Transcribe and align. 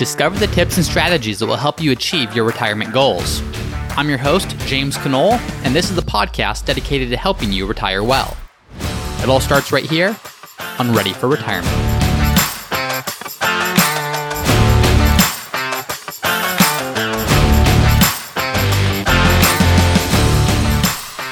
Discover 0.00 0.38
the 0.38 0.46
tips 0.46 0.78
and 0.78 0.86
strategies 0.86 1.40
that 1.40 1.46
will 1.46 1.56
help 1.56 1.78
you 1.78 1.92
achieve 1.92 2.34
your 2.34 2.46
retirement 2.46 2.90
goals. 2.90 3.42
I'm 3.98 4.08
your 4.08 4.16
host, 4.16 4.56
James 4.60 4.96
Conole, 4.96 5.32
and 5.62 5.76
this 5.76 5.90
is 5.90 5.94
the 5.94 6.00
podcast 6.00 6.64
dedicated 6.64 7.10
to 7.10 7.18
helping 7.18 7.52
you 7.52 7.66
retire 7.66 8.02
well. 8.02 8.34
It 9.22 9.28
all 9.28 9.40
starts 9.40 9.72
right 9.72 9.84
here 9.84 10.16
on 10.78 10.94
Ready 10.94 11.12
for 11.12 11.28
Retirement. 11.28 11.68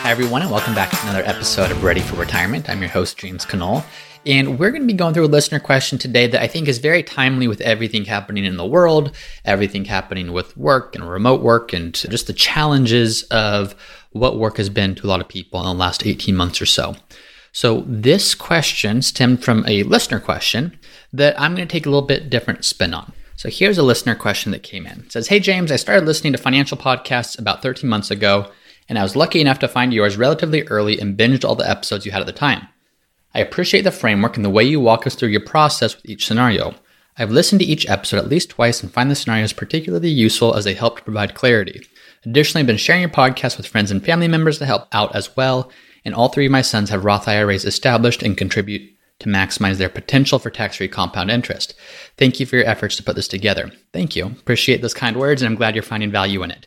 Hi, 0.02 0.10
everyone, 0.10 0.42
and 0.42 0.50
welcome 0.50 0.74
back 0.74 0.90
to 0.90 1.02
another 1.04 1.22
episode 1.24 1.70
of 1.70 1.82
Ready 1.82 2.02
for 2.02 2.16
Retirement. 2.16 2.68
I'm 2.68 2.82
your 2.82 2.90
host, 2.90 3.16
James 3.16 3.46
Conole, 3.46 3.82
and 4.26 4.58
we're 4.58 4.70
going 4.70 4.82
to 4.82 4.86
be 4.86 4.92
going 4.92 5.14
through 5.14 5.24
a 5.24 5.26
listener 5.26 5.60
question 5.60 5.98
today 5.98 6.26
that 6.26 6.42
I 6.42 6.46
think 6.46 6.68
is 6.68 6.78
very 6.78 7.02
timely 7.02 7.48
with 7.48 7.60
everything 7.60 8.04
happening 8.04 8.44
in 8.44 8.56
the 8.56 8.66
world, 8.66 9.14
everything 9.44 9.84
happening 9.84 10.32
with 10.32 10.56
work 10.56 10.94
and 10.94 11.08
remote 11.08 11.40
work, 11.40 11.72
and 11.72 11.94
just 11.94 12.26
the 12.26 12.32
challenges 12.32 13.22
of 13.24 13.74
what 14.12 14.38
work 14.38 14.56
has 14.56 14.68
been 14.68 14.94
to 14.96 15.06
a 15.06 15.08
lot 15.08 15.20
of 15.20 15.28
people 15.28 15.60
in 15.60 15.66
the 15.66 15.74
last 15.74 16.06
18 16.06 16.34
months 16.34 16.60
or 16.60 16.66
so. 16.66 16.96
So, 17.52 17.82
this 17.86 18.34
question 18.34 19.02
stemmed 19.02 19.42
from 19.42 19.64
a 19.66 19.82
listener 19.84 20.20
question 20.20 20.78
that 21.12 21.40
I'm 21.40 21.54
going 21.54 21.66
to 21.66 21.72
take 21.72 21.86
a 21.86 21.90
little 21.90 22.06
bit 22.06 22.30
different 22.30 22.64
spin 22.64 22.94
on. 22.94 23.12
So, 23.36 23.48
here's 23.48 23.78
a 23.78 23.82
listener 23.82 24.14
question 24.14 24.52
that 24.52 24.62
came 24.62 24.86
in. 24.86 25.00
It 25.00 25.12
says, 25.12 25.28
Hey, 25.28 25.40
James, 25.40 25.72
I 25.72 25.76
started 25.76 26.06
listening 26.06 26.34
to 26.34 26.38
financial 26.38 26.76
podcasts 26.76 27.38
about 27.38 27.62
13 27.62 27.88
months 27.88 28.10
ago 28.10 28.50
and 28.88 28.98
I 28.98 29.02
was 29.02 29.16
lucky 29.16 29.40
enough 29.40 29.58
to 29.60 29.68
find 29.68 29.92
yours 29.92 30.16
relatively 30.16 30.62
early 30.64 30.98
and 30.98 31.16
binged 31.16 31.44
all 31.44 31.54
the 31.54 31.68
episodes 31.68 32.06
you 32.06 32.12
had 32.12 32.20
at 32.20 32.26
the 32.26 32.32
time. 32.32 32.68
I 33.34 33.40
appreciate 33.40 33.82
the 33.82 33.90
framework 33.90 34.36
and 34.36 34.44
the 34.44 34.50
way 34.50 34.64
you 34.64 34.80
walk 34.80 35.06
us 35.06 35.14
through 35.14 35.28
your 35.28 35.40
process 35.44 35.94
with 35.94 36.06
each 36.06 36.26
scenario. 36.26 36.74
I've 37.16 37.30
listened 37.30 37.60
to 37.60 37.66
each 37.66 37.88
episode 37.88 38.18
at 38.18 38.28
least 38.28 38.50
twice 38.50 38.82
and 38.82 38.92
find 38.92 39.10
the 39.10 39.14
scenarios 39.14 39.52
particularly 39.52 40.08
useful 40.08 40.54
as 40.54 40.64
they 40.64 40.74
help 40.74 40.98
to 40.98 41.04
provide 41.04 41.34
clarity. 41.34 41.86
Additionally, 42.24 42.60
I've 42.60 42.66
been 42.66 42.76
sharing 42.76 43.02
your 43.02 43.10
podcast 43.10 43.56
with 43.56 43.66
friends 43.66 43.90
and 43.90 44.04
family 44.04 44.28
members 44.28 44.58
to 44.58 44.66
help 44.66 44.88
out 44.92 45.14
as 45.14 45.36
well, 45.36 45.70
and 46.04 46.14
all 46.14 46.28
three 46.28 46.46
of 46.46 46.52
my 46.52 46.62
sons 46.62 46.90
have 46.90 47.04
Roth 47.04 47.28
IRAs 47.28 47.64
established 47.64 48.22
and 48.22 48.36
contribute 48.36 48.90
to 49.18 49.28
maximize 49.28 49.78
their 49.78 49.88
potential 49.88 50.38
for 50.38 50.50
tax 50.50 50.76
free 50.76 50.88
compound 50.88 51.30
interest. 51.30 51.74
Thank 52.16 52.38
you 52.38 52.46
for 52.46 52.56
your 52.56 52.66
efforts 52.66 52.96
to 52.96 53.02
put 53.02 53.16
this 53.16 53.28
together. 53.28 53.72
Thank 53.92 54.14
you. 54.14 54.26
Appreciate 54.26 54.80
those 54.80 54.94
kind 54.94 55.16
words, 55.16 55.42
and 55.42 55.50
I'm 55.50 55.56
glad 55.56 55.74
you're 55.74 55.82
finding 55.82 56.10
value 56.10 56.42
in 56.42 56.50
it. 56.50 56.66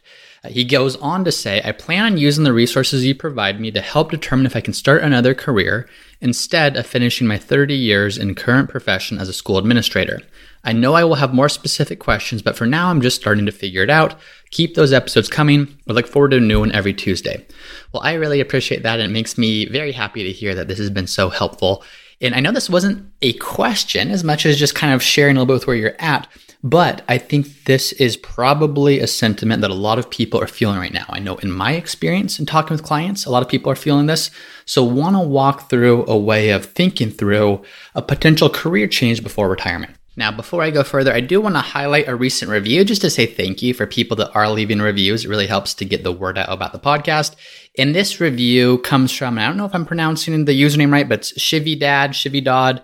He 0.50 0.66
goes 0.66 0.96
on 0.96 1.24
to 1.26 1.32
say, 1.32 1.62
I 1.64 1.72
plan 1.72 2.06
on 2.06 2.18
using 2.18 2.44
the 2.44 2.54
resources 2.54 3.06
you 3.06 3.14
provide 3.14 3.60
me 3.60 3.70
to 3.72 3.82
help 3.82 4.10
determine 4.10 4.48
if 4.48 4.56
I 4.56 4.62
can 4.62 4.74
start 4.74 5.04
another 5.04 5.36
career 5.36 5.88
instead 6.20 6.76
of 6.76 6.88
finishing 6.88 7.28
my 7.28 7.38
30 7.38 7.76
years 7.76 8.18
in 8.18 8.34
current 8.34 8.68
profession 8.68 9.20
as 9.20 9.30
a 9.30 9.34
school 9.34 9.60
administrator. 9.60 10.20
I 10.64 10.74
know 10.74 10.94
I 10.94 11.04
will 11.04 11.16
have 11.16 11.34
more 11.34 11.50
specific 11.50 12.00
questions, 12.00 12.42
but 12.42 12.56
for 12.56 12.66
now 12.66 12.90
I'm 12.90 13.02
just 13.02 13.22
starting 13.22 13.46
to 13.46 13.52
figure 13.52 13.84
it 13.84 13.90
out. 13.92 14.20
Keep 14.50 14.74
those 14.74 14.94
episodes 14.94 15.30
coming. 15.30 15.78
I 15.88 15.94
look 15.94 16.08
forward 16.08 16.32
to 16.32 16.38
a 16.38 16.42
new 16.42 16.60
one 16.60 16.72
every 16.72 16.94
Tuesday. 16.94 17.46
Well, 17.94 18.04
I 18.04 18.14
really 18.14 18.40
appreciate 18.40 18.82
that, 18.82 19.00
and 19.00 19.12
it 19.12 19.14
makes 19.14 19.38
me 19.38 19.68
very 19.68 19.92
happy 19.92 20.24
to 20.24 20.32
hear 20.32 20.56
that 20.56 20.68
this 20.68 20.80
has 20.80 20.90
been 20.90 21.08
so 21.08 21.30
helpful. 21.30 21.84
And 22.20 22.34
I 22.34 22.40
know 22.40 22.52
this 22.52 22.70
wasn't 22.70 23.12
a 23.22 23.34
question 23.34 24.10
as 24.10 24.24
much 24.24 24.46
as 24.46 24.58
just 24.58 24.76
kind 24.76 24.94
of 24.94 25.04
sharing 25.04 25.36
a 25.36 25.40
little 25.40 25.54
bit 25.54 25.60
with 25.62 25.68
where 25.68 25.76
you're 25.76 25.96
at, 26.00 26.28
but 26.64 27.04
I 27.08 27.18
think 27.18 27.64
this 27.66 27.92
is 27.94 28.18
probably 28.18 29.00
a 29.00 29.08
sentiment 29.08 29.62
that 29.62 29.72
a 29.72 29.76
lot 29.76 29.98
of 29.98 30.10
people 30.10 30.42
are 30.42 30.48
feeling 30.48 30.78
right 30.78 30.94
now. 30.94 31.06
I 31.10 31.20
know 31.20 31.38
in 31.38 31.52
my 31.52 31.74
experience 31.74 32.40
in 32.40 32.46
talking 32.46 32.76
with 32.76 32.86
clients, 32.86 33.26
a 33.26 33.32
lot 33.32 33.42
of 33.42 33.50
people 33.50 33.72
are 33.72 33.76
feeling 33.76 34.06
this. 34.06 34.30
So, 34.66 34.84
want 34.84 35.16
to 35.16 35.22
walk 35.22 35.70
through 35.70 36.06
a 36.08 36.18
way 36.18 36.50
of 36.50 36.66
thinking 36.66 37.10
through 37.10 37.64
a 37.96 38.02
potential 38.02 38.50
career 38.50 38.88
change 38.88 39.24
before 39.24 39.50
retirement. 39.50 39.96
Now, 40.18 40.32
before 40.32 40.62
I 40.62 40.72
go 40.72 40.84
further, 40.84 41.14
I 41.14 41.22
do 41.22 41.40
want 41.40 41.56
to 41.56 41.62
highlight 41.62 42.10
a 42.10 42.16
recent 42.16 42.52
review 42.52 42.84
just 42.84 43.02
to 43.02 43.10
say 43.10 43.26
thank 43.26 43.62
you 43.62 43.74
for 43.74 43.88
people 43.88 44.18
that 44.18 44.36
are 44.36 44.50
leaving 44.50 44.80
reviews. 44.80 45.24
It 45.24 45.30
really 45.30 45.48
helps 45.48 45.74
to 45.76 45.86
get 45.86 46.04
the 46.04 46.12
word 46.12 46.38
out 46.38 46.52
about 46.52 46.74
the 46.74 46.80
podcast. 46.80 47.36
And 47.78 47.96
this 47.96 48.20
review 48.20 48.80
comes 48.80 49.14
from, 49.14 49.40
I 49.40 49.48
don't 49.48 49.56
know 49.56 49.66
if 49.66 49.74
I'm 49.74 49.86
pronouncing 49.86 50.44
the 50.44 50.62
username 50.62 50.92
right, 50.92 51.08
but 51.08 51.20
it's 51.20 51.34
Shivy 51.40 51.80
Dad, 51.80 52.12
Shivy 52.12 52.44
Dodd. 52.44 52.84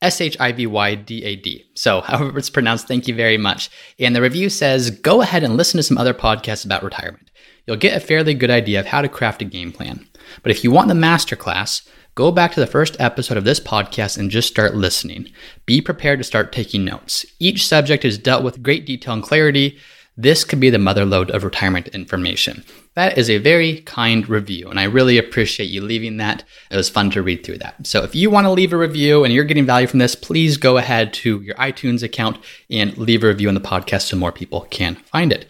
S 0.00 0.20
H 0.20 0.36
I 0.38 0.52
V 0.52 0.66
Y 0.66 0.94
D 0.94 1.24
A 1.24 1.36
D. 1.36 1.64
So, 1.74 2.00
however 2.06 2.38
it's 2.38 2.50
pronounced, 2.50 2.88
thank 2.88 3.08
you 3.08 3.14
very 3.14 3.38
much. 3.38 3.70
And 3.98 4.14
the 4.14 4.22
review 4.22 4.48
says 4.48 4.90
go 4.90 5.22
ahead 5.22 5.42
and 5.42 5.56
listen 5.56 5.78
to 5.78 5.82
some 5.82 5.98
other 5.98 6.14
podcasts 6.14 6.64
about 6.64 6.82
retirement. 6.82 7.30
You'll 7.66 7.76
get 7.76 7.96
a 7.96 8.00
fairly 8.00 8.32
good 8.32 8.50
idea 8.50 8.80
of 8.80 8.86
how 8.86 9.02
to 9.02 9.08
craft 9.08 9.42
a 9.42 9.44
game 9.44 9.72
plan. 9.72 10.08
But 10.42 10.52
if 10.52 10.64
you 10.64 10.70
want 10.70 10.88
the 10.88 10.94
masterclass, 10.94 11.86
go 12.14 12.32
back 12.32 12.52
to 12.52 12.60
the 12.60 12.66
first 12.66 12.96
episode 12.98 13.36
of 13.36 13.44
this 13.44 13.60
podcast 13.60 14.16
and 14.16 14.30
just 14.30 14.48
start 14.48 14.74
listening. 14.74 15.28
Be 15.66 15.82
prepared 15.82 16.18
to 16.18 16.24
start 16.24 16.50
taking 16.50 16.84
notes. 16.84 17.26
Each 17.38 17.66
subject 17.66 18.04
is 18.04 18.16
dealt 18.16 18.42
with 18.42 18.62
great 18.62 18.86
detail 18.86 19.14
and 19.14 19.22
clarity. 19.22 19.78
This 20.20 20.42
could 20.42 20.58
be 20.58 20.68
the 20.68 20.80
mother 20.80 21.04
lode 21.04 21.30
of 21.30 21.44
retirement 21.44 21.86
information. 21.88 22.64
That 22.96 23.16
is 23.16 23.30
a 23.30 23.38
very 23.38 23.82
kind 23.82 24.28
review, 24.28 24.68
and 24.68 24.80
I 24.80 24.82
really 24.82 25.16
appreciate 25.16 25.70
you 25.70 25.80
leaving 25.80 26.16
that. 26.16 26.42
It 26.72 26.76
was 26.76 26.88
fun 26.90 27.12
to 27.12 27.22
read 27.22 27.46
through 27.46 27.58
that. 27.58 27.86
So, 27.86 28.02
if 28.02 28.16
you 28.16 28.28
want 28.28 28.44
to 28.46 28.50
leave 28.50 28.72
a 28.72 28.76
review 28.76 29.22
and 29.22 29.32
you're 29.32 29.44
getting 29.44 29.64
value 29.64 29.86
from 29.86 30.00
this, 30.00 30.16
please 30.16 30.56
go 30.56 30.76
ahead 30.76 31.12
to 31.12 31.40
your 31.42 31.54
iTunes 31.54 32.02
account 32.02 32.38
and 32.68 32.98
leave 32.98 33.22
a 33.22 33.28
review 33.28 33.46
on 33.46 33.54
the 33.54 33.60
podcast 33.60 34.08
so 34.08 34.16
more 34.16 34.32
people 34.32 34.62
can 34.70 34.96
find 34.96 35.32
it. 35.32 35.48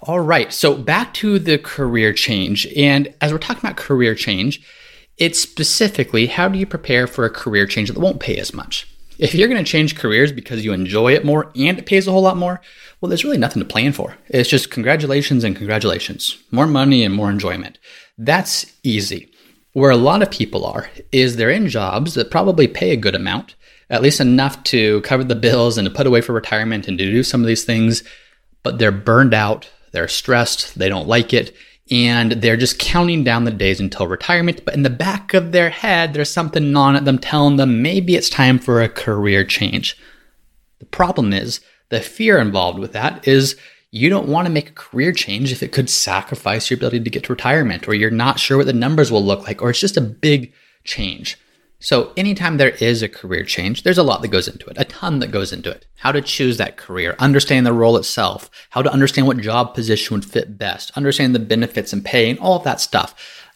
All 0.00 0.20
right, 0.20 0.54
so 0.54 0.74
back 0.74 1.12
to 1.14 1.38
the 1.38 1.58
career 1.58 2.14
change. 2.14 2.66
And 2.74 3.12
as 3.20 3.30
we're 3.30 3.36
talking 3.36 3.60
about 3.60 3.76
career 3.76 4.14
change, 4.14 4.62
it's 5.18 5.38
specifically 5.38 6.28
how 6.28 6.48
do 6.48 6.58
you 6.58 6.64
prepare 6.64 7.06
for 7.06 7.26
a 7.26 7.30
career 7.30 7.66
change 7.66 7.90
that 7.90 8.00
won't 8.00 8.20
pay 8.20 8.38
as 8.38 8.54
much? 8.54 8.86
If 9.18 9.34
you're 9.34 9.48
going 9.48 9.62
to 9.62 9.70
change 9.70 9.96
careers 9.96 10.30
because 10.30 10.64
you 10.64 10.72
enjoy 10.72 11.12
it 11.12 11.24
more 11.24 11.50
and 11.56 11.78
it 11.78 11.86
pays 11.86 12.06
a 12.06 12.12
whole 12.12 12.22
lot 12.22 12.36
more, 12.36 12.60
well, 13.00 13.08
there's 13.08 13.24
really 13.24 13.38
nothing 13.38 13.60
to 13.60 13.68
plan 13.68 13.92
for. 13.92 14.16
It's 14.28 14.48
just 14.48 14.70
congratulations 14.70 15.42
and 15.44 15.56
congratulations. 15.56 16.42
More 16.52 16.66
money 16.66 17.04
and 17.04 17.14
more 17.14 17.30
enjoyment. 17.30 17.78
That's 18.16 18.66
easy. 18.82 19.32
Where 19.72 19.90
a 19.90 19.96
lot 19.96 20.22
of 20.22 20.30
people 20.30 20.64
are 20.64 20.88
is 21.12 21.36
they're 21.36 21.50
in 21.50 21.68
jobs 21.68 22.14
that 22.14 22.30
probably 22.30 22.68
pay 22.68 22.92
a 22.92 22.96
good 22.96 23.14
amount, 23.14 23.54
at 23.90 24.02
least 24.02 24.20
enough 24.20 24.62
to 24.64 25.00
cover 25.02 25.24
the 25.24 25.34
bills 25.34 25.78
and 25.78 25.86
to 25.86 25.94
put 25.94 26.06
away 26.06 26.20
for 26.20 26.32
retirement 26.32 26.88
and 26.88 26.96
to 26.98 27.04
do 27.04 27.22
some 27.22 27.40
of 27.40 27.46
these 27.46 27.64
things, 27.64 28.02
but 28.62 28.78
they're 28.78 28.92
burned 28.92 29.34
out, 29.34 29.70
they're 29.92 30.08
stressed, 30.08 30.78
they 30.78 30.88
don't 30.88 31.08
like 31.08 31.32
it, 31.32 31.54
and 31.90 32.32
they're 32.32 32.56
just 32.56 32.78
counting 32.78 33.24
down 33.24 33.44
the 33.44 33.50
days 33.50 33.80
until 33.80 34.06
retirement. 34.06 34.64
But 34.64 34.74
in 34.74 34.82
the 34.82 34.90
back 34.90 35.34
of 35.34 35.52
their 35.52 35.70
head, 35.70 36.12
there's 36.12 36.30
something 36.30 36.72
gnawing 36.72 36.96
at 36.96 37.04
them 37.04 37.18
telling 37.18 37.56
them 37.56 37.82
maybe 37.82 38.14
it's 38.14 38.28
time 38.28 38.58
for 38.58 38.82
a 38.82 38.88
career 38.88 39.44
change. 39.44 39.96
The 40.78 40.86
problem 40.86 41.32
is 41.32 41.60
the 41.88 42.00
fear 42.00 42.38
involved 42.38 42.78
with 42.78 42.92
that 42.92 43.26
is 43.26 43.56
you 43.90 44.10
don't 44.10 44.28
want 44.28 44.46
to 44.46 44.52
make 44.52 44.68
a 44.68 44.74
career 44.74 45.12
change 45.12 45.50
if 45.50 45.62
it 45.62 45.72
could 45.72 45.88
sacrifice 45.88 46.70
your 46.70 46.76
ability 46.76 47.00
to 47.00 47.10
get 47.10 47.24
to 47.24 47.32
retirement, 47.32 47.88
or 47.88 47.94
you're 47.94 48.10
not 48.10 48.38
sure 48.38 48.58
what 48.58 48.66
the 48.66 48.72
numbers 48.72 49.10
will 49.10 49.24
look 49.24 49.46
like, 49.46 49.62
or 49.62 49.70
it's 49.70 49.80
just 49.80 49.96
a 49.96 50.02
big 50.02 50.52
change. 50.84 51.38
So, 51.80 52.12
anytime 52.16 52.56
there 52.56 52.70
is 52.70 53.02
a 53.02 53.08
career 53.08 53.44
change, 53.44 53.84
there's 53.84 53.98
a 53.98 54.02
lot 54.02 54.20
that 54.22 54.28
goes 54.28 54.48
into 54.48 54.66
it, 54.66 54.76
a 54.80 54.84
ton 54.84 55.20
that 55.20 55.30
goes 55.30 55.52
into 55.52 55.70
it. 55.70 55.86
How 55.98 56.10
to 56.10 56.20
choose 56.20 56.56
that 56.56 56.76
career, 56.76 57.14
understand 57.20 57.64
the 57.64 57.72
role 57.72 57.96
itself, 57.96 58.50
how 58.70 58.82
to 58.82 58.92
understand 58.92 59.28
what 59.28 59.38
job 59.38 59.74
position 59.74 60.16
would 60.16 60.24
fit 60.24 60.58
best, 60.58 60.90
understand 60.96 61.36
the 61.36 61.38
benefits 61.40 61.92
and 61.92 62.04
pay, 62.04 62.28
and 62.28 62.38
all 62.40 62.56
of 62.56 62.64
that 62.64 62.80
stuff. 62.80 63.14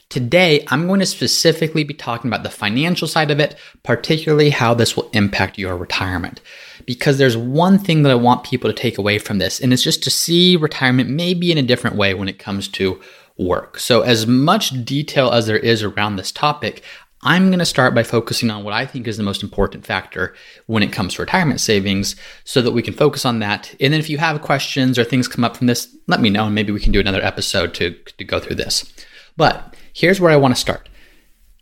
Today, 0.08 0.64
I'm 0.68 0.86
going 0.86 1.00
to 1.00 1.06
specifically 1.06 1.82
be 1.82 1.94
talking 1.94 2.28
about 2.28 2.44
the 2.44 2.50
financial 2.50 3.08
side 3.08 3.32
of 3.32 3.40
it, 3.40 3.56
particularly 3.82 4.50
how 4.50 4.72
this 4.72 4.96
will 4.96 5.10
impact 5.12 5.58
your 5.58 5.76
retirement. 5.76 6.40
Because 6.86 7.18
there's 7.18 7.36
one 7.36 7.78
thing 7.78 8.02
that 8.02 8.12
I 8.12 8.16
want 8.16 8.44
people 8.44 8.70
to 8.70 8.76
take 8.76 8.98
away 8.98 9.18
from 9.18 9.38
this, 9.38 9.58
and 9.58 9.72
it's 9.72 9.82
just 9.82 10.02
to 10.04 10.10
see 10.10 10.56
retirement 10.56 11.10
maybe 11.10 11.50
in 11.50 11.58
a 11.58 11.62
different 11.62 11.96
way 11.96 12.14
when 12.14 12.28
it 12.28 12.38
comes 12.38 12.68
to 12.68 13.00
work. 13.38 13.78
So, 13.78 14.02
as 14.02 14.26
much 14.26 14.84
detail 14.84 15.30
as 15.30 15.46
there 15.46 15.58
is 15.58 15.82
around 15.82 16.16
this 16.16 16.32
topic, 16.32 16.82
I'm 17.24 17.48
going 17.48 17.60
to 17.60 17.64
start 17.64 17.94
by 17.94 18.02
focusing 18.02 18.50
on 18.50 18.64
what 18.64 18.74
I 18.74 18.84
think 18.84 19.06
is 19.06 19.16
the 19.16 19.22
most 19.22 19.44
important 19.44 19.86
factor 19.86 20.34
when 20.66 20.82
it 20.82 20.92
comes 20.92 21.14
to 21.14 21.22
retirement 21.22 21.60
savings 21.60 22.16
so 22.42 22.60
that 22.60 22.72
we 22.72 22.82
can 22.82 22.94
focus 22.94 23.24
on 23.24 23.38
that. 23.38 23.72
And 23.78 23.92
then 23.92 24.00
if 24.00 24.10
you 24.10 24.18
have 24.18 24.42
questions 24.42 24.98
or 24.98 25.04
things 25.04 25.28
come 25.28 25.44
up 25.44 25.56
from 25.56 25.68
this, 25.68 25.94
let 26.08 26.20
me 26.20 26.30
know 26.30 26.46
and 26.46 26.54
maybe 26.54 26.72
we 26.72 26.80
can 26.80 26.90
do 26.90 26.98
another 26.98 27.22
episode 27.22 27.74
to, 27.74 27.94
to 28.18 28.24
go 28.24 28.40
through 28.40 28.56
this. 28.56 28.92
But 29.36 29.76
here's 29.92 30.20
where 30.20 30.32
I 30.32 30.36
want 30.36 30.54
to 30.54 30.60
start. 30.60 30.88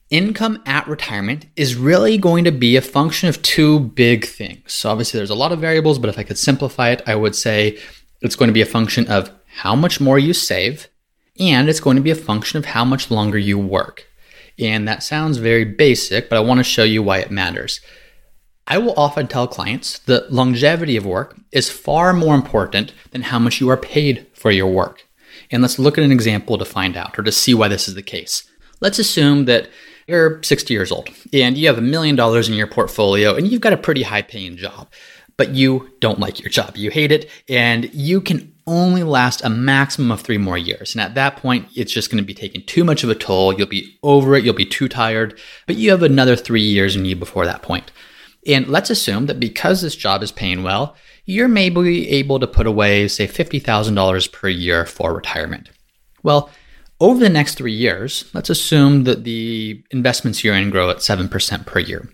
Income 0.09 0.63
at 0.65 0.89
retirement 0.89 1.45
is 1.57 1.77
really 1.77 2.17
going 2.17 2.45
to 2.45 2.53
be 2.53 2.77
a 2.77 2.83
function 2.83 3.29
of 3.29 3.43
two 3.43 3.81
big 3.81 4.25
things. 4.25 4.73
So 4.73 4.91
obviously 4.91 5.19
there's 5.19 5.29
a 5.29 5.35
lot 5.35 5.53
of 5.53 5.61
variables, 5.61 5.99
but 5.99 6.09
if 6.09 6.19
I 6.19 6.23
could 6.23 6.39
simplify 6.39 6.89
it, 6.89 7.03
I 7.07 7.15
would 7.17 7.37
say 7.37 7.79
it's 8.23 8.35
going 8.35 8.49
to 8.49 8.55
be 8.55 8.63
a 8.63 8.67
function 8.67 9.07
of 9.09 9.31
how 9.47 9.77
much 9.77 10.01
more 10.01 10.19
you 10.19 10.33
save 10.33 10.89
and 11.39 11.69
it's 11.69 11.81
going 11.81 11.97
to 11.97 12.03
be 12.03 12.11
a 12.11 12.17
function 12.17 12.59
of 12.59 12.65
how 12.65 12.85
much 12.85 13.11
longer 13.11 13.39
you 13.39 13.59
work. 13.59 14.07
And 14.61 14.87
that 14.87 15.03
sounds 15.03 15.39
very 15.39 15.65
basic, 15.65 16.29
but 16.29 16.37
I 16.37 16.41
want 16.41 16.59
to 16.59 16.65
show 16.65 16.85
you 16.85 17.03
why 17.03 17.19
it 17.19 17.31
matters. 17.31 17.81
I 18.67 18.79
will 18.79 18.95
often 18.97 19.27
tell 19.27 19.49
clients 19.49 19.99
that 20.01 20.33
longevity 20.33 20.97
of 20.97 21.07
work 21.07 21.37
is 21.51 21.71
far 21.71 22.13
more 22.13 22.35
important 22.35 22.93
than 23.11 23.23
how 23.23 23.39
much 23.39 23.61
you 23.61 23.69
are 23.71 23.77
paid 23.77 24.27
for 24.35 24.51
your 24.51 24.69
work. 24.71 25.07
And 25.51 25.63
let's 25.63 25.79
look 25.79 25.99
at 25.99 26.05
an 26.05 26.13
example 26.13 26.59
to 26.59 26.65
find 26.65 26.97
out 26.97 27.19
or 27.19 27.23
to 27.23 27.33
see 27.33 27.55
why 27.55 27.69
this 27.69 27.89
is 27.89 27.95
the 27.95 28.03
case. 28.03 28.45
Let's 28.81 28.99
assume 29.01 29.47
that 29.47 29.69
you're 30.07 30.43
60 30.43 30.73
years 30.75 30.93
old 30.93 31.09
and 31.33 31.57
you 31.57 31.67
have 31.67 31.79
a 31.79 31.83
million 31.83 32.17
dollars 32.17 32.49
in 32.49 32.55
your 32.55 32.67
portfolio 32.67 33.35
and 33.35 33.49
you've 33.49 33.61
got 33.61 33.73
a 33.73 33.77
pretty 33.77 34.03
high 34.03 34.23
paying 34.23 34.57
job. 34.57 34.89
but 35.41 35.55
you 35.55 35.89
don't 36.01 36.21
like 36.21 36.39
your 36.39 36.51
job. 36.51 36.77
You 36.77 36.91
hate 36.91 37.11
it, 37.11 37.31
and 37.49 37.89
you 37.95 38.21
can 38.21 38.53
only 38.71 39.03
last 39.03 39.43
a 39.45 39.51
maximum 39.51 40.13
of 40.13 40.21
three 40.21 40.39
more 40.39 40.57
years. 40.57 40.95
And 40.95 41.03
at 41.03 41.17
that 41.17 41.37
point, 41.37 41.67
it's 41.75 41.93
just 41.93 42.09
going 42.09 42.23
to 42.23 42.27
be 42.27 42.35
taking 42.35 42.65
too 42.65 42.85
much 42.85 43.03
of 43.03 43.11
a 43.11 43.15
toll. 43.17 43.53
You'll 43.53 43.67
be 43.67 43.99
over 44.03 44.37
it, 44.37 44.45
you'll 44.45 44.55
be 44.55 44.65
too 44.65 44.89
tired, 44.89 45.39
but 45.67 45.77
you 45.77 45.91
have 45.91 46.05
another 46.05 46.37
three 46.37 46.63
years 46.63 46.95
in 46.95 47.05
you 47.05 47.17
before 47.17 47.45
that 47.47 47.63
point. 47.63 47.91
And 48.47 48.69
let's 48.69 48.89
assume 48.89 49.27
that 49.27 49.41
because 49.41 49.83
this 49.83 49.97
job 49.97 50.23
is 50.23 50.31
paying 50.33 50.63
well, 50.63 50.95
you're 51.27 51.49
maybe 51.49 52.09
able 52.11 52.39
to 52.39 52.47
put 52.47 52.67
away, 52.67 53.09
say, 53.09 53.27
$50,000 53.27 54.33
per 54.33 54.49
year 54.49 54.87
for 54.87 55.13
retirement. 55.13 55.69
Well, 56.23 56.51
over 57.01 57.19
the 57.19 57.29
next 57.29 57.57
three 57.57 57.73
years, 57.73 58.31
let's 58.35 58.51
assume 58.51 59.05
that 59.05 59.25
the 59.25 59.83
investments 59.91 60.45
you're 60.45 60.55
in 60.55 60.71
grow 60.71 60.91
at 60.91 60.99
7% 60.99 61.67
per 61.67 61.81
year. 61.81 62.09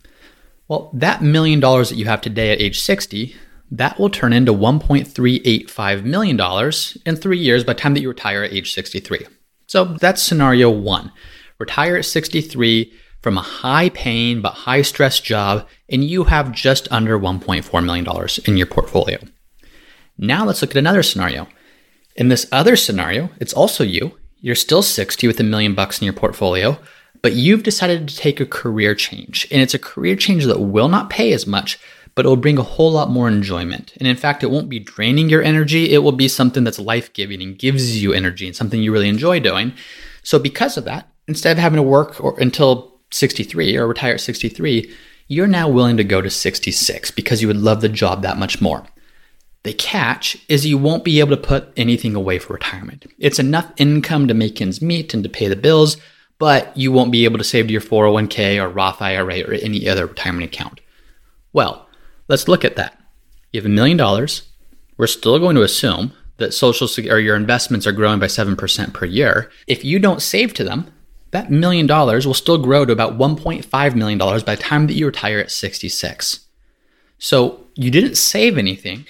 Well, 0.69 0.91
that 0.95 1.23
million 1.23 1.61
dollars 1.61 1.91
that 1.91 1.97
you 1.97 2.07
have 2.07 2.21
today 2.21 2.51
at 2.51 2.61
age 2.61 2.81
60, 2.81 3.37
that 3.71 3.99
will 3.99 4.11
turn 4.11 4.33
into 4.33 4.53
$1.385 4.53 6.05
million 6.05 6.73
in 7.05 7.17
three 7.17 7.39
years 7.39 7.65
by 7.65 7.73
the 7.73 7.81
time 7.81 7.95
that 7.95 8.01
you 8.01 8.09
retire 8.09 8.45
at 8.45 8.53
age 8.53 8.73
63. 8.73 9.27
So 9.67 9.85
that's 9.85 10.23
scenario 10.23 10.71
one. 10.71 11.13
Retire 11.59 11.97
at 11.97 12.05
63 12.05 12.93
from 13.23 13.39
a 13.39 13.43
high 13.43 13.89
paying 13.89 14.41
but 14.41 14.53
high 14.53 14.83
stress 14.83 15.19
job, 15.19 15.67
and 15.89 16.05
you 16.05 16.25
have 16.25 16.53
just 16.53 16.87
under 16.93 17.19
$1.4 17.19 17.85
million 17.85 18.29
in 18.47 18.57
your 18.57 18.67
portfolio. 18.67 19.19
Now 20.19 20.45
let's 20.45 20.63
look 20.63 20.71
at 20.71 20.77
another 20.77 21.03
scenario. 21.03 21.49
In 22.15 22.29
this 22.29 22.47
other 22.53 22.77
scenario, 22.77 23.31
it's 23.41 23.53
also 23.53 23.85
you. 23.85 24.17
You're 24.41 24.55
still 24.55 24.83
60 24.83 25.27
with 25.27 25.41
a 25.41 25.45
million 25.45 25.75
bucks 25.75 26.01
in 26.01 26.05
your 26.05 26.15
portfolio, 26.15 26.79
but 27.21 27.33
you've 27.33 27.63
decided 27.63 28.09
to 28.09 28.17
take 28.17 28.39
a 28.39 28.47
career 28.47 28.95
change. 28.95 29.49
And 29.51 29.61
it's 29.61 29.75
a 29.75 29.79
career 29.79 30.15
change 30.15 30.45
that 30.45 30.61
will 30.61 30.89
not 30.89 31.11
pay 31.11 31.33
as 31.33 31.47
much, 31.47 31.79
but 32.17 32.25
it 32.25 32.29
will 32.29 32.37
bring 32.37 32.59
a 32.59 32.63
whole 32.63 32.91
lot 32.91 33.11
more 33.11 33.29
enjoyment. 33.29 33.93
And 33.99 34.09
in 34.09 34.17
fact, 34.17 34.43
it 34.43 34.51
won't 34.51 34.71
be 34.71 34.81
draining 34.81 35.29
your 35.29 35.43
energy. 35.43 35.93
It 35.93 35.99
will 35.99 36.13
be 36.13 36.29
something 36.29 36.65
that's 36.65 36.79
life 36.79 37.13
giving 37.13 37.43
and 37.43 37.57
gives 37.57 38.03
you 38.03 38.13
energy 38.13 38.47
and 38.47 38.57
something 38.57 38.83
you 38.83 38.91
really 38.91 39.09
enjoy 39.09 39.39
doing. 39.39 39.75
So, 40.23 40.39
because 40.39 40.77
of 40.77 40.85
that, 40.87 41.09
instead 41.29 41.53
of 41.53 41.59
having 41.63 41.77
to 41.77 41.83
work 41.83 42.19
or, 42.25 42.37
until 42.41 42.99
63 43.13 43.77
or 43.77 43.87
retire 43.87 44.15
at 44.15 44.21
63, 44.23 44.93
you're 45.29 45.47
now 45.47 45.69
willing 45.69 45.99
to 45.99 46.05
go 46.05 46.21
to 46.23 46.31
66 46.31 47.11
because 47.11 47.43
you 47.43 47.49
would 47.49 47.57
love 47.59 47.83
the 47.83 47.89
job 47.89 48.23
that 48.23 48.39
much 48.39 48.61
more. 48.61 48.85
The 49.65 49.75
catch 49.75 50.39
is 50.49 50.65
you 50.65 50.79
won't 50.79 51.05
be 51.05 51.21
able 51.21 51.37
to 51.37 51.43
put 51.43 51.73
anything 51.77 52.15
away 52.15 52.39
for 52.39 52.55
retirement. 52.55 53.05
It's 53.19 53.39
enough 53.39 53.71
income 53.77 54.27
to 54.29 54.35
make 54.35 54.61
ends 54.61 54.81
meet 54.81 55.13
and 55.13 55.23
to 55.23 55.29
pay 55.29 55.49
the 55.49 55.57
bills, 55.57 55.97
but 56.39 56.75
you 56.77 56.93
won't 56.93 57.13
be 57.13 57.25
able 57.25 57.39
to 57.39 57.45
save 57.45 57.67
to 57.67 57.73
your 57.73 57.83
401k 57.83 58.63
or 58.63 58.69
Roth 58.69 59.03
IRA 59.03 59.43
or 59.43 59.53
any 59.53 59.89
other 59.89 60.07
retirement 60.07 60.45
account. 60.45 60.81
Well, 61.53 61.86
let's 62.29 62.49
look 62.49 62.65
at 62.65 62.77
that. 62.77 62.99
You 63.53 63.61
have 63.61 63.67
a 63.67 63.75
million 63.75 63.97
dollars. 63.97 64.43
We're 64.97 65.07
still 65.07 65.39
going 65.39 65.57
to 65.57 65.63
assume 65.63 66.13
that 66.39 66.53
social 66.53 66.89
or 67.11 67.19
your 67.19 67.37
investments 67.37 67.87
are 67.87 67.93
growing 67.93 68.19
by 68.19 68.27
7% 68.27 68.93
per 68.93 69.07
year. 69.07 69.51
If 69.67 69.85
you 69.85 69.99
don't 69.99 70.23
save 70.23 70.53
to 70.55 70.65
them, 70.65 70.93
that 71.31 71.51
million 71.51 71.87
dollars 71.87 72.27
will 72.27 72.35
still 72.35 72.59
grow 72.59 72.85
to 72.85 72.93
about 72.93 73.19
$1.5 73.19 73.95
million 73.95 74.19
by 74.19 74.39
the 74.39 74.57
time 74.57 74.87
that 74.87 74.95
you 74.95 75.07
retire 75.07 75.39
at 75.39 75.51
66. 75.51 76.47
So 77.19 77.67
you 77.75 77.91
didn't 77.91 78.17
save 78.17 78.59
anything, 78.59 79.07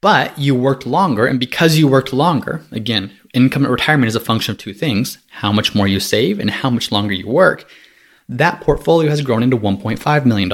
but 0.00 0.38
you 0.38 0.54
worked 0.54 0.86
longer. 0.86 1.26
And 1.26 1.38
because 1.38 1.76
you 1.76 1.88
worked 1.88 2.12
longer, 2.12 2.62
again, 2.72 3.12
income 3.34 3.64
at 3.64 3.70
retirement 3.70 4.08
is 4.08 4.16
a 4.16 4.20
function 4.20 4.52
of 4.52 4.58
two 4.58 4.74
things 4.74 5.18
how 5.30 5.52
much 5.52 5.74
more 5.74 5.88
you 5.88 6.00
save 6.00 6.38
and 6.38 6.50
how 6.50 6.70
much 6.70 6.92
longer 6.92 7.14
you 7.14 7.26
work. 7.26 7.66
That 8.28 8.60
portfolio 8.60 9.10
has 9.10 9.22
grown 9.22 9.42
into 9.42 9.58
$1.5 9.58 10.24
million. 10.24 10.52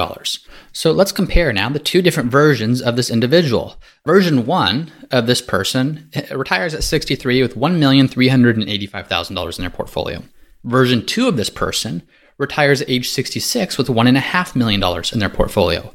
So 0.71 0.91
let's 0.91 1.11
compare 1.11 1.53
now 1.53 1.69
the 1.69 1.79
two 1.79 2.01
different 2.01 2.31
versions 2.31 2.81
of 2.81 2.95
this 2.95 3.09
individual. 3.09 3.79
Version 4.05 4.45
one 4.45 4.91
of 5.11 5.27
this 5.27 5.41
person 5.41 6.09
eh, 6.13 6.33
retires 6.33 6.73
at 6.73 6.83
63 6.83 7.41
with 7.41 7.55
$1,385,000 7.55 9.57
in 9.57 9.63
their 9.63 9.69
portfolio. 9.69 10.23
Version 10.63 11.05
two 11.05 11.27
of 11.27 11.37
this 11.37 11.49
person 11.49 12.03
retires 12.37 12.81
at 12.81 12.89
age 12.89 13.09
66 13.09 13.77
with 13.77 13.87
$1.5 13.87 14.55
million 14.55 15.03
in 15.13 15.19
their 15.19 15.29
portfolio. 15.29 15.93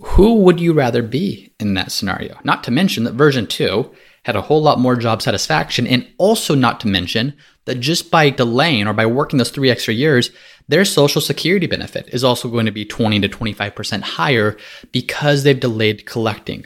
Who 0.00 0.36
would 0.42 0.60
you 0.60 0.72
rather 0.72 1.02
be 1.02 1.52
in 1.58 1.74
that 1.74 1.90
scenario? 1.90 2.38
Not 2.44 2.62
to 2.64 2.70
mention 2.70 3.04
that 3.04 3.14
version 3.14 3.46
two 3.46 3.92
had 4.24 4.36
a 4.36 4.42
whole 4.42 4.62
lot 4.62 4.78
more 4.78 4.94
job 4.94 5.22
satisfaction, 5.22 5.86
and 5.86 6.06
also 6.18 6.54
not 6.54 6.80
to 6.80 6.86
mention 6.86 7.34
that 7.68 7.80
just 7.80 8.10
by 8.10 8.30
delaying 8.30 8.88
or 8.88 8.94
by 8.94 9.06
working 9.06 9.36
those 9.36 9.50
three 9.50 9.70
extra 9.70 9.92
years, 9.92 10.30
their 10.68 10.84
social 10.84 11.20
security 11.20 11.66
benefit 11.66 12.08
is 12.12 12.24
also 12.24 12.48
going 12.48 12.66
to 12.66 12.72
be 12.72 12.84
20 12.84 13.20
to 13.20 13.28
25% 13.28 14.00
higher 14.02 14.56
because 14.90 15.42
they've 15.42 15.60
delayed 15.60 16.06
collecting. 16.06 16.64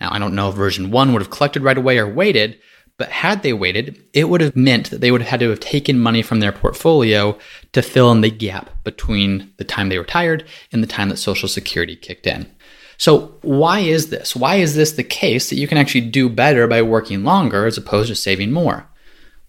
Now, 0.00 0.08
I 0.10 0.18
don't 0.18 0.34
know 0.34 0.48
if 0.48 0.54
version 0.54 0.90
one 0.90 1.12
would 1.12 1.22
have 1.22 1.30
collected 1.30 1.62
right 1.62 1.76
away 1.76 1.98
or 1.98 2.08
waited, 2.08 2.58
but 2.96 3.10
had 3.10 3.42
they 3.42 3.52
waited, 3.52 4.02
it 4.14 4.28
would 4.30 4.40
have 4.40 4.56
meant 4.56 4.90
that 4.90 5.00
they 5.02 5.10
would 5.10 5.20
have 5.20 5.30
had 5.30 5.40
to 5.40 5.50
have 5.50 5.60
taken 5.60 6.00
money 6.00 6.22
from 6.22 6.40
their 6.40 6.50
portfolio 6.50 7.38
to 7.72 7.82
fill 7.82 8.10
in 8.10 8.22
the 8.22 8.30
gap 8.30 8.70
between 8.84 9.52
the 9.58 9.64
time 9.64 9.90
they 9.90 9.98
retired 9.98 10.44
and 10.72 10.82
the 10.82 10.88
time 10.88 11.10
that 11.10 11.18
Social 11.18 11.48
Security 11.48 11.94
kicked 11.94 12.26
in. 12.26 12.50
So, 12.96 13.36
why 13.42 13.80
is 13.80 14.10
this? 14.10 14.34
Why 14.34 14.56
is 14.56 14.74
this 14.74 14.92
the 14.92 15.04
case 15.04 15.50
that 15.50 15.56
you 15.56 15.68
can 15.68 15.78
actually 15.78 16.08
do 16.10 16.28
better 16.28 16.66
by 16.66 16.82
working 16.82 17.22
longer 17.22 17.66
as 17.66 17.78
opposed 17.78 18.08
to 18.08 18.16
saving 18.16 18.50
more? 18.50 18.87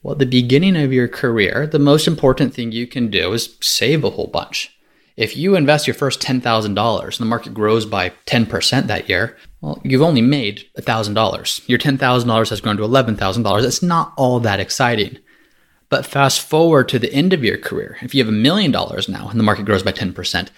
Well, 0.01 0.13
at 0.13 0.19
the 0.19 0.25
beginning 0.25 0.77
of 0.77 0.93
your 0.93 1.07
career, 1.07 1.67
the 1.67 1.79
most 1.79 2.07
important 2.07 2.53
thing 2.53 2.71
you 2.71 2.87
can 2.87 3.09
do 3.09 3.33
is 3.33 3.57
save 3.61 4.03
a 4.03 4.09
whole 4.09 4.27
bunch. 4.27 4.75
If 5.17 5.35
you 5.35 5.55
invest 5.55 5.85
your 5.85 5.93
first 5.93 6.21
$10,000 6.21 7.03
and 7.03 7.13
the 7.13 7.25
market 7.25 7.53
grows 7.53 7.85
by 7.85 8.13
10% 8.25 8.87
that 8.87 9.09
year, 9.09 9.35
well, 9.59 9.81
you've 9.83 10.01
only 10.01 10.21
made 10.21 10.65
$1,000. 10.77 11.67
Your 11.67 11.77
$10,000 11.77 12.49
has 12.49 12.61
grown 12.61 12.77
to 12.77 12.83
$11,000. 12.83 13.63
It's 13.65 13.83
not 13.83 14.13
all 14.15 14.39
that 14.39 14.61
exciting. 14.61 15.17
But 15.89 16.05
fast 16.05 16.39
forward 16.39 16.87
to 16.89 16.99
the 16.99 17.11
end 17.11 17.33
of 17.33 17.43
your 17.43 17.57
career. 17.57 17.97
If 18.01 18.15
you 18.15 18.23
have 18.23 18.29
a 18.29 18.37
million 18.37 18.71
dollars 18.71 19.09
now 19.09 19.27
and 19.27 19.37
the 19.37 19.43
market 19.43 19.65
grows 19.65 19.83
by 19.83 19.91
10%, 19.91 20.49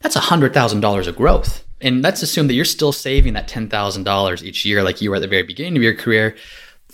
that's 0.00 0.16
$100,000 0.16 1.06
of 1.08 1.16
growth. 1.16 1.64
And 1.80 2.00
let's 2.00 2.22
assume 2.22 2.46
that 2.46 2.54
you're 2.54 2.64
still 2.64 2.92
saving 2.92 3.32
that 3.32 3.48
$10,000 3.48 4.42
each 4.42 4.64
year 4.64 4.84
like 4.84 5.00
you 5.00 5.10
were 5.10 5.16
at 5.16 5.22
the 5.22 5.28
very 5.28 5.42
beginning 5.42 5.76
of 5.76 5.82
your 5.82 5.94
career. 5.94 6.36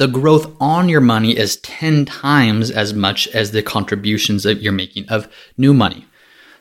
The 0.00 0.08
growth 0.08 0.56
on 0.60 0.88
your 0.88 1.02
money 1.02 1.36
is 1.36 1.58
10 1.58 2.06
times 2.06 2.70
as 2.70 2.94
much 2.94 3.28
as 3.28 3.50
the 3.50 3.62
contributions 3.62 4.44
that 4.44 4.62
you're 4.62 4.72
making 4.72 5.06
of 5.10 5.28
new 5.58 5.74
money. 5.74 6.06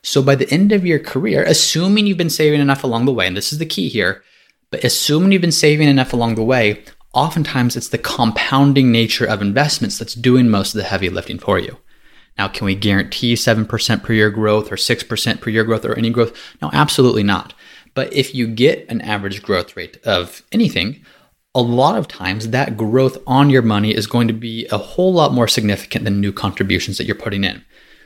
So 0.02 0.22
by 0.22 0.36
the 0.36 0.52
end 0.52 0.74
of 0.74 0.86
your 0.86 1.00
career, 1.00 1.44
assuming 1.44 2.06
you've 2.06 2.18
been 2.18 2.30
saving 2.30 2.60
enough 2.60 2.84
along 2.84 3.06
the 3.06 3.14
way, 3.14 3.28
and 3.28 3.38
this 3.38 3.54
is 3.54 3.60
the 3.60 3.66
key 3.66 3.88
here, 3.88 4.24
but 4.72 4.84
assuming 4.84 5.32
you've 5.32 5.42
been 5.42 5.54
saving 5.54 5.88
enough 5.88 6.12
along 6.12 6.36
the 6.36 6.44
way, 6.44 6.84
oftentimes 7.14 7.78
it's 7.78 7.88
the 7.88 7.98
compounding 7.98 8.92
nature 8.92 9.26
of 9.26 9.42
investments 9.42 9.98
that's 9.98 10.16
doing 10.16 10.50
most 10.50 10.76
of 10.76 10.80
the 10.80 10.90
heavy 10.90 11.10
lifting 11.10 11.40
for 11.40 11.58
you. 11.58 11.78
Now, 12.38 12.50
can 12.50 12.66
we 12.66 12.76
guarantee 12.76 13.36
7% 13.36 14.04
per 14.04 14.12
year 14.12 14.32
growth 14.32 14.70
or 14.70 14.76
6% 14.76 15.40
per 15.40 15.50
year 15.50 15.64
growth 15.64 15.86
or 15.86 15.98
any 15.98 16.10
growth? 16.10 16.38
No, 16.62 16.72
absolutely 16.74 17.24
not. 17.24 17.54
But 17.94 18.12
if 18.12 18.36
you 18.36 18.48
get 18.48 18.86
an 18.90 19.00
average 19.00 19.42
growth 19.42 19.78
rate 19.78 19.98
of 20.04 20.44
anything, 20.52 21.06
a 21.60 21.62
lot 21.62 21.98
of 21.98 22.08
times 22.08 22.50
that 22.50 22.78
growth 22.78 23.18
on 23.28 23.50
your 23.50 23.62
money 23.62 23.94
is 23.94 24.08
going 24.08 24.28
to 24.28 24.34
be 24.34 24.66
a 24.72 24.78
whole 24.78 25.14
lot 25.14 25.34
more 25.34 25.48
significant 25.48 26.06
than 26.06 26.22
new 26.22 26.32
contributions 26.32 26.98
that 26.98 27.06
you're 27.06 27.16
putting 27.16 27.44
in. 27.44 27.64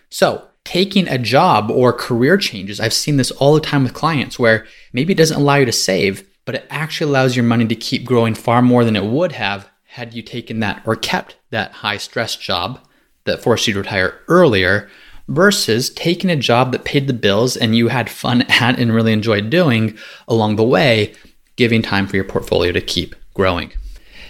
So, 0.09 0.47
taking 0.63 1.07
a 1.07 1.17
job 1.17 1.69
or 1.69 1.91
career 1.91 2.37
changes, 2.37 2.79
I've 2.79 2.93
seen 2.93 3.17
this 3.17 3.31
all 3.31 3.53
the 3.53 3.59
time 3.59 3.83
with 3.83 3.93
clients 3.93 4.39
where 4.39 4.65
maybe 4.93 5.13
it 5.13 5.17
doesn't 5.17 5.39
allow 5.39 5.55
you 5.55 5.65
to 5.65 5.71
save, 5.71 6.27
but 6.45 6.55
it 6.55 6.67
actually 6.69 7.09
allows 7.09 7.35
your 7.35 7.45
money 7.45 7.67
to 7.67 7.75
keep 7.75 8.05
growing 8.05 8.33
far 8.33 8.61
more 8.61 8.85
than 8.85 8.95
it 8.95 9.05
would 9.05 9.33
have 9.33 9.69
had 9.85 10.13
you 10.13 10.21
taken 10.21 10.59
that 10.59 10.81
or 10.85 10.95
kept 10.95 11.35
that 11.51 11.71
high 11.71 11.97
stress 11.97 12.35
job 12.35 12.79
that 13.25 13.43
forced 13.43 13.67
you 13.67 13.73
to 13.73 13.79
retire 13.79 14.19
earlier 14.27 14.89
versus 15.27 15.89
taking 15.91 16.29
a 16.29 16.35
job 16.35 16.71
that 16.71 16.83
paid 16.83 17.07
the 17.07 17.13
bills 17.13 17.55
and 17.55 17.75
you 17.75 17.87
had 17.89 18.09
fun 18.09 18.41
at 18.49 18.79
and 18.79 18.93
really 18.93 19.13
enjoyed 19.13 19.49
doing 19.49 19.97
along 20.27 20.55
the 20.55 20.63
way, 20.63 21.13
giving 21.55 21.81
time 21.81 22.07
for 22.07 22.15
your 22.15 22.25
portfolio 22.25 22.71
to 22.71 22.81
keep 22.81 23.15
growing. 23.33 23.71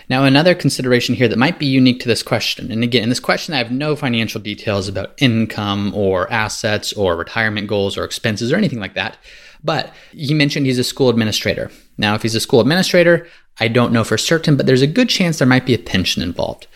Now, 0.10 0.26
another 0.26 0.54
consideration 0.54 1.16
here 1.16 1.28
that 1.28 1.38
might 1.38 1.60
be 1.60 1.66
unique 1.66 2.02
to 2.02 2.08
this 2.08 2.24
question, 2.24 2.72
and 2.72 2.84
again, 2.84 3.04
in 3.04 3.10
this 3.10 3.20
question, 3.20 3.54
I 3.54 3.60
have 3.60 3.72
no 3.72 3.96
financial 3.96 4.42
details 4.42 4.88
about 4.88 5.14
income 5.18 5.94
or 5.96 6.32
assets 6.32 6.92
or 6.94 7.16
retirement 7.16 7.68
goals 7.68 7.98
or 7.98 8.04
expenses 8.04 8.52
or 8.52 8.58
anything 8.58 8.80
like 8.80 8.96
that. 8.96 9.18
But 9.64 9.94
he 10.12 10.34
mentioned 10.34 10.66
he's 10.66 10.80
a 10.80 10.84
school 10.84 11.10
administrator. 11.10 11.72
Now, 11.98 12.16
if 12.16 12.22
he's 12.22 12.36
a 12.36 12.42
school 12.42 12.60
administrator, 12.60 13.28
I 13.60 13.70
don't 13.70 13.94
know 13.94 14.04
for 14.04 14.18
certain, 14.18 14.58
but 14.58 14.66
there's 14.66 14.82
a 14.82 14.88
good 14.88 15.10
chance 15.10 15.40
there 15.40 15.48
might 15.48 15.66
be 15.66 15.74
a 15.74 15.80
pension 15.80 16.22
involved. 16.22 16.68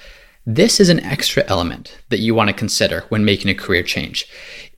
This 0.45 0.79
is 0.79 0.87
an 0.87 1.01
extra 1.01 1.43
element 1.47 1.97
that 2.07 2.19
you 2.19 2.33
want 2.33 2.49
to 2.49 2.55
consider 2.55 3.03
when 3.09 3.25
making 3.25 3.51
a 3.51 3.55
career 3.55 3.83
change. 3.83 4.25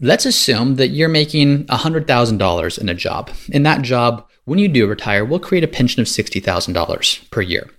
Let's 0.01 0.25
assume 0.25 0.77
that 0.77 0.87
you're 0.87 1.07
making 1.07 1.65
$100,000 1.65 2.79
in 2.79 2.89
a 2.89 2.93
job. 2.95 3.29
In 3.49 3.61
that 3.63 3.83
job, 3.83 4.27
when 4.49 4.59
you 4.59 4.67
do 4.67 4.87
retire, 4.87 5.23
we'll 5.23 5.39
create 5.39 5.63
a 5.63 5.67
pension 5.67 6.01
of 6.01 6.07
$60,000 6.07 7.31
per 7.31 7.41
year. 7.41 7.69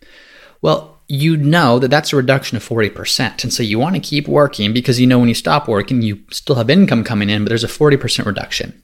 Well, 0.63 0.99
you 1.09 1.37
know 1.37 1.79
that 1.79 1.89
that's 1.89 2.13
a 2.13 2.17
reduction 2.17 2.57
of 2.57 2.67
40%. 2.67 3.43
And 3.43 3.53
so 3.53 3.63
you 3.63 3.79
want 3.79 3.97
to 3.97 4.01
keep 4.01 4.29
working 4.29 4.73
because 4.73 5.01
you 5.01 5.07
know 5.07 5.19
when 5.19 5.29
you 5.29 5.35
stop 5.35 5.69
working, 5.69 6.03
you 6.03 6.21
still 6.31 6.57
have 6.57 6.71
income 6.71 7.05
coming 7.05 7.29
in, 7.29 7.45
but 7.45 7.49
there's 7.49 7.65
a 7.65 7.69
40% 7.69 8.25
reduction. 8.25 8.83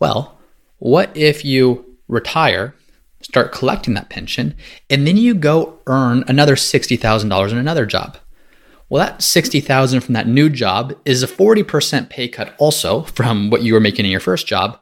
Well, 0.00 0.38
what 0.78 1.16
if 1.16 1.44
you 1.44 1.96
retire 2.08 2.74
start 3.24 3.52
collecting 3.52 3.94
that 3.94 4.10
pension, 4.10 4.54
and 4.90 5.06
then 5.06 5.16
you 5.16 5.34
go 5.34 5.80
earn 5.86 6.24
another 6.28 6.56
$60,000 6.56 7.50
in 7.50 7.58
another 7.58 7.86
job. 7.86 8.18
Well, 8.88 9.04
that 9.04 9.22
60,000 9.22 10.00
from 10.02 10.12
that 10.12 10.28
new 10.28 10.50
job 10.50 10.94
is 11.06 11.22
a 11.22 11.26
40% 11.26 12.10
pay 12.10 12.28
cut 12.28 12.54
also 12.58 13.02
from 13.02 13.48
what 13.48 13.62
you 13.62 13.72
were 13.72 13.80
making 13.80 14.04
in 14.04 14.10
your 14.10 14.20
first 14.20 14.46
job, 14.46 14.78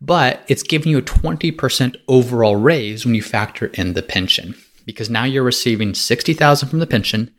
but 0.00 0.44
it's 0.48 0.62
giving 0.62 0.90
you 0.90 0.98
a 0.98 1.02
20% 1.02 1.96
overall 2.06 2.56
raise 2.56 3.04
when 3.04 3.14
you 3.14 3.22
factor 3.22 3.66
in 3.74 3.94
the 3.94 4.02
pension 4.02 4.54
because 4.86 5.10
now 5.10 5.24
you're 5.24 5.42
receiving 5.42 5.94
60,000 5.94 6.68
from 6.68 6.78
the 6.78 6.86
pension 6.86 7.34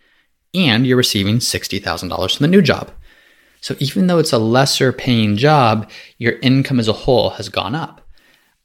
and 0.53 0.85
you're 0.85 0.97
receiving 0.97 1.37
$60,000 1.37 2.37
from 2.37 2.43
the 2.43 2.47
new 2.47 2.61
job. 2.61 2.91
So 3.61 3.75
even 3.79 4.07
though 4.07 4.19
it's 4.19 4.33
a 4.33 4.37
lesser 4.37 4.93
paying 4.93 5.35
job, 5.35 5.89
your 6.17 6.33
income 6.39 6.79
as 6.79 6.87
a 6.87 6.93
whole 6.93 7.31
has 7.31 7.49
gone 7.49 7.75
up. 7.75 8.07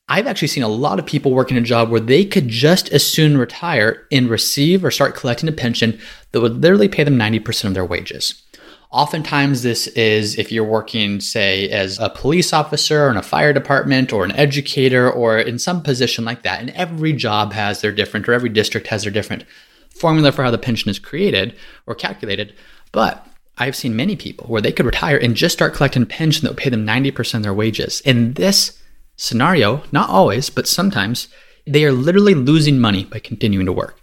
I've 0.08 0.26
actually 0.26 0.48
seen 0.48 0.62
a 0.62 0.68
lot 0.68 0.98
of 0.98 1.06
people 1.06 1.32
working 1.32 1.56
a 1.56 1.62
job 1.62 1.88
where 1.88 2.00
they 2.00 2.24
could 2.26 2.48
just 2.48 2.90
as 2.90 3.06
soon 3.06 3.38
retire 3.38 4.06
and 4.12 4.28
receive 4.28 4.84
or 4.84 4.90
start 4.90 5.16
collecting 5.16 5.48
a 5.48 5.52
pension 5.52 5.98
that 6.32 6.42
would 6.42 6.60
literally 6.60 6.88
pay 6.88 7.04
them 7.04 7.18
90% 7.18 7.64
of 7.64 7.74
their 7.74 7.86
wages. 7.86 8.43
Oftentimes, 8.94 9.64
this 9.64 9.88
is 9.88 10.38
if 10.38 10.52
you're 10.52 10.62
working, 10.62 11.18
say, 11.18 11.68
as 11.68 11.98
a 11.98 12.08
police 12.08 12.52
officer 12.52 13.06
or 13.06 13.10
in 13.10 13.16
a 13.16 13.24
fire 13.24 13.52
department 13.52 14.12
or 14.12 14.24
an 14.24 14.30
educator 14.36 15.10
or 15.10 15.36
in 15.36 15.58
some 15.58 15.82
position 15.82 16.24
like 16.24 16.44
that. 16.44 16.60
And 16.60 16.70
every 16.70 17.12
job 17.12 17.52
has 17.54 17.80
their 17.80 17.90
different, 17.90 18.28
or 18.28 18.34
every 18.34 18.50
district 18.50 18.86
has 18.86 19.02
their 19.02 19.10
different 19.10 19.44
formula 19.90 20.30
for 20.30 20.44
how 20.44 20.52
the 20.52 20.58
pension 20.58 20.90
is 20.90 21.00
created 21.00 21.56
or 21.88 21.96
calculated. 21.96 22.54
But 22.92 23.26
I've 23.58 23.74
seen 23.74 23.96
many 23.96 24.14
people 24.14 24.46
where 24.46 24.62
they 24.62 24.70
could 24.70 24.86
retire 24.86 25.16
and 25.16 25.34
just 25.34 25.56
start 25.56 25.74
collecting 25.74 26.04
a 26.04 26.06
pension 26.06 26.44
that 26.44 26.52
would 26.52 26.58
pay 26.58 26.70
them 26.70 26.86
90% 26.86 27.34
of 27.34 27.42
their 27.42 27.52
wages. 27.52 28.00
In 28.02 28.34
this 28.34 28.80
scenario, 29.16 29.82
not 29.90 30.08
always, 30.08 30.50
but 30.50 30.68
sometimes, 30.68 31.26
they 31.66 31.84
are 31.84 31.90
literally 31.90 32.34
losing 32.34 32.78
money 32.78 33.06
by 33.06 33.18
continuing 33.18 33.66
to 33.66 33.72
work. 33.72 34.00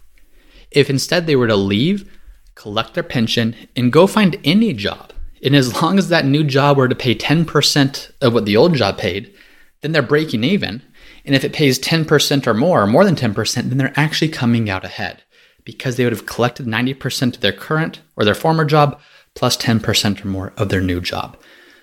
If 0.70 0.90
instead 0.90 1.26
they 1.26 1.36
were 1.36 1.48
to 1.48 1.56
leave, 1.56 2.10
collect 2.54 2.94
their 2.94 3.02
pension, 3.02 3.54
and 3.76 3.92
go 3.92 4.06
find 4.06 4.38
any 4.44 4.72
job, 4.72 5.12
and 5.42 5.56
as 5.56 5.82
long 5.82 5.98
as 5.98 6.08
that 6.08 6.24
new 6.24 6.44
job 6.44 6.76
were 6.76 6.88
to 6.88 6.94
pay 6.94 7.14
10% 7.14 8.12
of 8.20 8.32
what 8.32 8.46
the 8.46 8.56
old 8.56 8.74
job 8.74 8.96
paid, 8.96 9.34
then 9.80 9.92
they're 9.92 10.02
breaking 10.02 10.44
even. 10.44 10.82
And 11.24 11.34
if 11.34 11.44
it 11.44 11.52
pays 11.52 11.78
10% 11.78 12.46
or 12.46 12.54
more, 12.54 12.82
or 12.82 12.86
more 12.86 13.04
than 13.04 13.16
10%, 13.16 13.54
then 13.54 13.78
they're 13.78 13.92
actually 13.96 14.28
coming 14.28 14.70
out 14.70 14.84
ahead 14.84 15.22
because 15.64 15.96
they 15.96 16.04
would 16.04 16.12
have 16.12 16.26
collected 16.26 16.66
90% 16.66 17.34
of 17.34 17.40
their 17.40 17.52
current 17.52 18.00
or 18.16 18.24
their 18.24 18.34
former 18.34 18.64
job 18.64 19.00
plus 19.34 19.56
10% 19.56 20.24
or 20.24 20.28
more 20.28 20.52
of 20.56 20.68
their 20.68 20.80
new 20.80 21.00
job. 21.00 21.36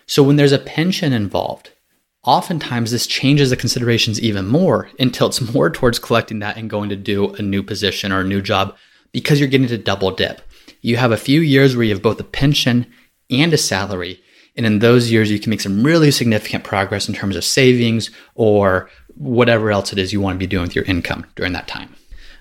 So 0.06 0.24
when 0.24 0.38
there's 0.38 0.52
a 0.52 0.60
pension 0.60 1.14
involved, 1.14 1.72
oftentimes 2.24 2.92
this 2.92 3.08
changes 3.08 3.50
the 3.50 3.56
considerations 3.56 4.20
even 4.22 4.48
more 4.48 4.90
and 5.00 5.14
tilts 5.14 5.54
more 5.54 5.70
towards 5.70 6.00
collecting 6.00 6.40
that 6.40 6.58
and 6.58 6.70
going 6.70 6.90
to 6.90 6.96
do 6.96 7.34
a 7.36 7.42
new 7.42 7.64
position 7.64 8.12
or 8.12 8.22
a 8.22 8.26
new 8.26 8.42
job 8.42 8.76
because 9.12 9.40
you're 9.40 9.50
getting 9.50 9.68
to 9.68 9.78
double 9.78 10.12
dip. 10.12 10.42
You 10.82 10.98
have 10.98 11.12
a 11.12 11.18
few 11.18 11.42
years 11.42 11.76
where 11.76 11.86
you 11.86 11.94
have 11.94 12.02
both 12.02 12.20
a 12.20 12.24
pension 12.24 12.86
and 13.30 13.54
a 13.54 13.58
salary. 13.58 14.22
And 14.56 14.66
in 14.66 14.80
those 14.80 15.12
years, 15.12 15.32
you 15.32 15.40
can 15.40 15.50
make 15.50 15.62
some 15.62 15.84
really 15.84 16.12
significant 16.12 16.64
progress 16.64 17.08
in 17.08 17.16
terms 17.16 17.36
of 17.36 17.44
savings 17.44 18.12
or 18.36 18.90
whatever 19.16 19.72
else 19.72 19.92
it 19.92 20.00
is 20.00 20.14
you 20.14 20.22
want 20.22 20.36
to 20.36 20.40
be 20.40 20.48
doing 20.48 20.64
with 20.64 20.76
your 20.76 20.86
income 20.86 21.26
during 21.36 21.54
that 21.54 21.68
time. 21.68 21.96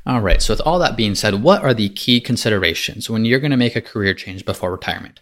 All 0.06 0.20
right, 0.20 0.40
so 0.40 0.54
with 0.54 0.62
all 0.62 0.78
that 0.78 0.96
being 0.96 1.14
said, 1.14 1.42
what 1.42 1.62
are 1.62 1.74
the 1.74 1.90
key 1.90 2.20
considerations 2.20 3.10
when 3.10 3.24
you're 3.24 3.40
going 3.40 3.50
to 3.50 3.56
make 3.56 3.76
a 3.76 3.82
career 3.82 4.14
change 4.14 4.44
before 4.44 4.70
retirement? 4.72 5.20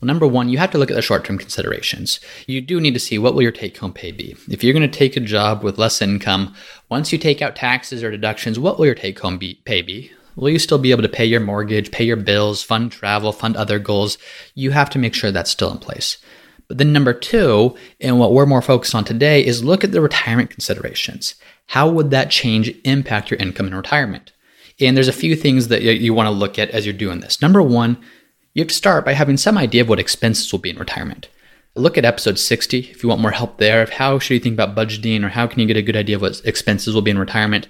Well, 0.00 0.06
number 0.06 0.26
one, 0.26 0.48
you 0.48 0.58
have 0.58 0.70
to 0.70 0.78
look 0.78 0.90
at 0.90 0.94
the 0.94 1.02
short-term 1.02 1.38
considerations. 1.38 2.20
You 2.46 2.60
do 2.60 2.80
need 2.80 2.94
to 2.94 3.00
see 3.00 3.18
what 3.18 3.34
will 3.34 3.42
your 3.42 3.52
take-home 3.52 3.92
pay 3.92 4.12
be. 4.12 4.36
If 4.48 4.62
you're 4.64 4.72
going 4.72 4.90
to 4.90 4.98
take 4.98 5.16
a 5.16 5.20
job 5.20 5.62
with 5.62 5.78
less 5.78 6.00
income, 6.00 6.54
once 6.88 7.12
you 7.12 7.18
take 7.18 7.42
out 7.42 7.56
taxes 7.56 8.02
or 8.02 8.10
deductions, 8.10 8.58
what 8.58 8.78
will 8.78 8.86
your 8.86 8.94
take-home 8.94 9.38
be, 9.38 9.60
pay 9.64 9.82
be? 9.82 10.12
Will 10.36 10.50
you 10.50 10.58
still 10.58 10.78
be 10.78 10.90
able 10.90 11.02
to 11.02 11.08
pay 11.08 11.24
your 11.24 11.40
mortgage, 11.40 11.90
pay 11.90 12.04
your 12.04 12.16
bills, 12.16 12.62
fund 12.62 12.92
travel, 12.92 13.32
fund 13.32 13.56
other 13.56 13.78
goals? 13.78 14.18
You 14.54 14.70
have 14.70 14.90
to 14.90 14.98
make 14.98 15.14
sure 15.14 15.32
that's 15.32 15.50
still 15.50 15.72
in 15.72 15.78
place. 15.78 16.18
But 16.68 16.78
then 16.78 16.92
number 16.92 17.12
two, 17.12 17.76
and 18.00 18.18
what 18.18 18.32
we're 18.32 18.46
more 18.46 18.62
focused 18.62 18.94
on 18.94 19.04
today, 19.04 19.44
is 19.44 19.64
look 19.64 19.82
at 19.82 19.92
the 19.92 20.00
retirement 20.00 20.50
considerations. 20.50 21.36
How 21.68 21.88
would 21.88 22.10
that 22.10 22.30
change 22.30 22.72
impact 22.84 23.30
your 23.30 23.38
income 23.38 23.66
in 23.66 23.74
retirement? 23.74 24.32
And 24.78 24.96
there's 24.96 25.08
a 25.08 25.12
few 25.12 25.36
things 25.36 25.68
that 25.68 25.82
you 25.82 26.12
want 26.12 26.26
to 26.26 26.32
look 26.32 26.58
at 26.58 26.70
as 26.70 26.84
you're 26.84 26.92
doing 26.92 27.20
this. 27.20 27.40
Number 27.40 27.62
one, 27.62 27.96
you 28.52 28.60
have 28.60 28.68
to 28.68 28.74
start 28.74 29.04
by 29.04 29.12
having 29.12 29.36
some 29.36 29.56
idea 29.56 29.82
of 29.82 29.88
what 29.88 30.00
expenses 30.00 30.52
will 30.52 30.58
be 30.58 30.70
in 30.70 30.76
retirement. 30.76 31.28
Look 31.74 31.96
at 31.96 32.04
episode 32.04 32.38
60 32.38 32.78
if 32.78 33.02
you 33.02 33.08
want 33.08 33.20
more 33.20 33.30
help 33.30 33.58
there 33.58 33.82
of 33.82 33.90
how 33.90 34.18
should 34.18 34.34
you 34.34 34.40
think 34.40 34.54
about 34.54 34.74
budgeting 34.74 35.24
or 35.24 35.28
how 35.28 35.46
can 35.46 35.60
you 35.60 35.66
get 35.66 35.76
a 35.76 35.82
good 35.82 35.96
idea 35.96 36.16
of 36.16 36.22
what 36.22 36.40
expenses 36.44 36.94
will 36.94 37.02
be 37.02 37.10
in 37.10 37.18
retirement. 37.18 37.68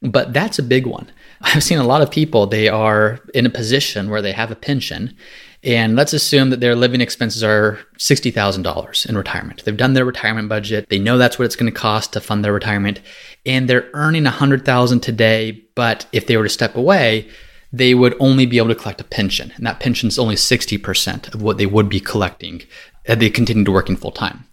But 0.00 0.32
that's 0.32 0.58
a 0.58 0.62
big 0.62 0.86
one. 0.86 1.10
I've 1.40 1.62
seen 1.62 1.78
a 1.78 1.86
lot 1.86 2.02
of 2.02 2.10
people, 2.10 2.46
they 2.46 2.68
are 2.68 3.20
in 3.34 3.46
a 3.46 3.50
position 3.50 4.10
where 4.10 4.22
they 4.22 4.32
have 4.32 4.50
a 4.50 4.56
pension 4.56 5.16
and 5.64 5.96
let's 5.96 6.12
assume 6.12 6.50
that 6.50 6.60
their 6.60 6.76
living 6.76 7.00
expenses 7.00 7.42
are 7.42 7.80
$60,000 7.98 9.06
in 9.08 9.16
retirement. 9.16 9.64
They've 9.64 9.76
done 9.76 9.94
their 9.94 10.04
retirement 10.04 10.48
budget. 10.48 10.88
They 10.88 11.00
know 11.00 11.18
that's 11.18 11.36
what 11.36 11.46
it's 11.46 11.56
going 11.56 11.72
to 11.72 11.76
cost 11.76 12.12
to 12.12 12.20
fund 12.20 12.44
their 12.44 12.52
retirement 12.52 13.00
and 13.44 13.68
they're 13.68 13.90
earning 13.92 14.24
100,000 14.24 15.00
today, 15.00 15.64
but 15.74 16.06
if 16.12 16.26
they 16.26 16.36
were 16.36 16.44
to 16.44 16.48
step 16.48 16.76
away, 16.76 17.28
they 17.72 17.94
would 17.94 18.16
only 18.18 18.46
be 18.46 18.58
able 18.58 18.68
to 18.68 18.74
collect 18.74 19.00
a 19.00 19.04
pension, 19.04 19.52
and 19.56 19.66
that 19.66 19.80
pension 19.80 20.08
is 20.08 20.18
only 20.18 20.36
60% 20.36 21.34
of 21.34 21.42
what 21.42 21.58
they 21.58 21.66
would 21.66 21.88
be 21.88 22.00
collecting 22.00 22.62
had 23.04 23.20
they 23.20 23.30
continued 23.30 23.66
to 23.66 23.72
working 23.72 23.96
full 23.96 24.10
time. 24.10 24.44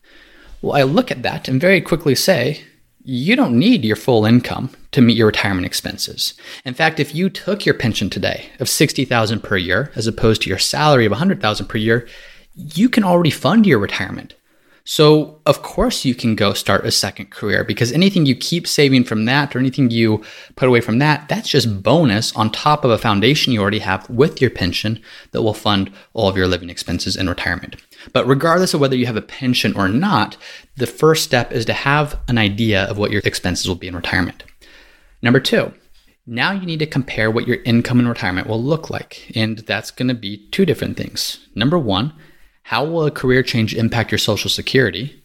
Well, 0.62 0.76
I 0.76 0.84
look 0.84 1.12
at 1.12 1.24
that 1.24 1.48
and 1.48 1.62
very 1.62 1.82
quickly 1.82 2.16
say, 2.16 2.62
you 3.08 3.36
don't 3.36 3.58
need 3.58 3.86
your 3.86 3.96
full 3.96 4.26
income 4.26 4.72
to 4.92 5.00
meet 5.00 5.16
your 5.16 5.28
retirement 5.28 5.66
expenses. 5.66 6.34
In 6.66 6.74
fact, 6.74 7.00
if 7.00 7.14
you 7.14 7.30
took 7.30 7.64
your 7.64 7.76
pension 7.76 8.10
today 8.10 8.50
of 8.60 8.68
60,000 8.68 9.42
per 9.42 9.58
year 9.58 9.92
as 9.96 10.08
opposed 10.08 10.42
to 10.42 10.50
your 10.50 10.58
salary 10.58 11.06
of 11.06 11.12
100,000 11.12 11.68
per 11.68 11.78
year, 11.78 12.08
you 12.56 12.90
can 12.90 13.04
already 13.04 13.30
fund 13.30 13.68
your 13.68 13.78
retirement. 13.78 14.34
So, 14.88 15.42
of 15.48 15.64
course, 15.64 16.06
you 16.06 16.14
can 16.14 16.36
go 16.36 16.54
start 16.54 16.86
a 16.86 16.92
second 16.92 17.32
career 17.32 17.64
because 17.64 17.92
anything 17.92 18.28
you 18.28 18.36
keep 18.36 18.68
saving 18.68 19.04
from 19.04 19.26
that 19.26 19.56
or 19.56 19.60
anything 19.60 19.90
you 19.90 20.24
put 20.56 20.68
away 20.68 20.80
from 20.80 21.00
that, 21.00 21.28
that's 21.28 21.50
just 21.50 21.82
bonus 21.82 22.32
on 22.36 22.52
top 22.52 22.86
of 22.86 22.92
a 22.92 23.00
foundation 23.00 23.52
you 23.52 23.62
already 23.62 23.80
have 23.80 24.08
with 24.12 24.40
your 24.40 24.52
pension 24.52 25.02
that 25.32 25.42
will 25.42 25.56
fund 25.56 25.92
all 26.14 26.30
of 26.30 26.38
your 26.38 26.46
living 26.46 26.70
expenses 26.70 27.16
in 27.16 27.28
retirement. 27.28 27.78
But 28.14 28.28
regardless 28.28 28.76
of 28.76 28.80
whether 28.80 28.96
you 28.96 29.08
have 29.08 29.18
a 29.18 29.24
pension 29.24 29.76
or 29.76 29.90
not, 29.90 30.38
the 30.78 30.86
first 30.86 31.24
step 31.24 31.52
is 31.52 31.66
to 31.66 31.74
have 31.74 32.20
an 32.28 32.38
idea 32.38 32.84
of 32.84 33.00
what 33.00 33.10
your 33.10 33.24
expenses 33.26 33.68
will 33.68 33.74
be 33.74 33.88
in 33.88 33.96
retirement. 33.96 34.44
Number 35.24 35.40
two, 35.40 35.74
now 36.28 36.52
you 36.52 36.68
need 36.68 36.80
to 36.80 36.86
compare 36.86 37.32
what 37.32 37.48
your 37.48 37.58
income 37.64 38.00
in 38.00 38.08
retirement 38.08 38.46
will 38.46 38.62
look 38.62 38.92
like. 38.92 39.32
And 39.36 39.58
that's 39.60 39.90
going 39.90 40.10
to 40.10 40.14
be 40.14 40.48
two 40.52 40.64
different 40.64 40.96
things. 40.96 41.48
Number 41.56 41.80
one, 41.80 42.14
how 42.66 42.84
will 42.84 43.06
a 43.06 43.12
career 43.12 43.44
change 43.44 43.76
impact 43.76 44.12
your 44.12 44.18
Social 44.18 44.50
Security? 44.50 45.22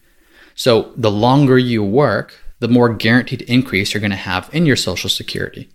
So, 0.55 0.93
the 0.95 1.11
longer 1.11 1.59
you 1.59 1.83
work, 1.83 2.35
the 2.59 2.69
more 2.69 2.93
guaranteed 2.93 3.41
increase 3.43 3.95
you're 3.95 4.01
going 4.03 4.11
to 4.11 4.17
have 4.17 4.51
in 4.53 4.67
your 4.67 4.77
Social 4.77 5.09
Security. 5.09 5.71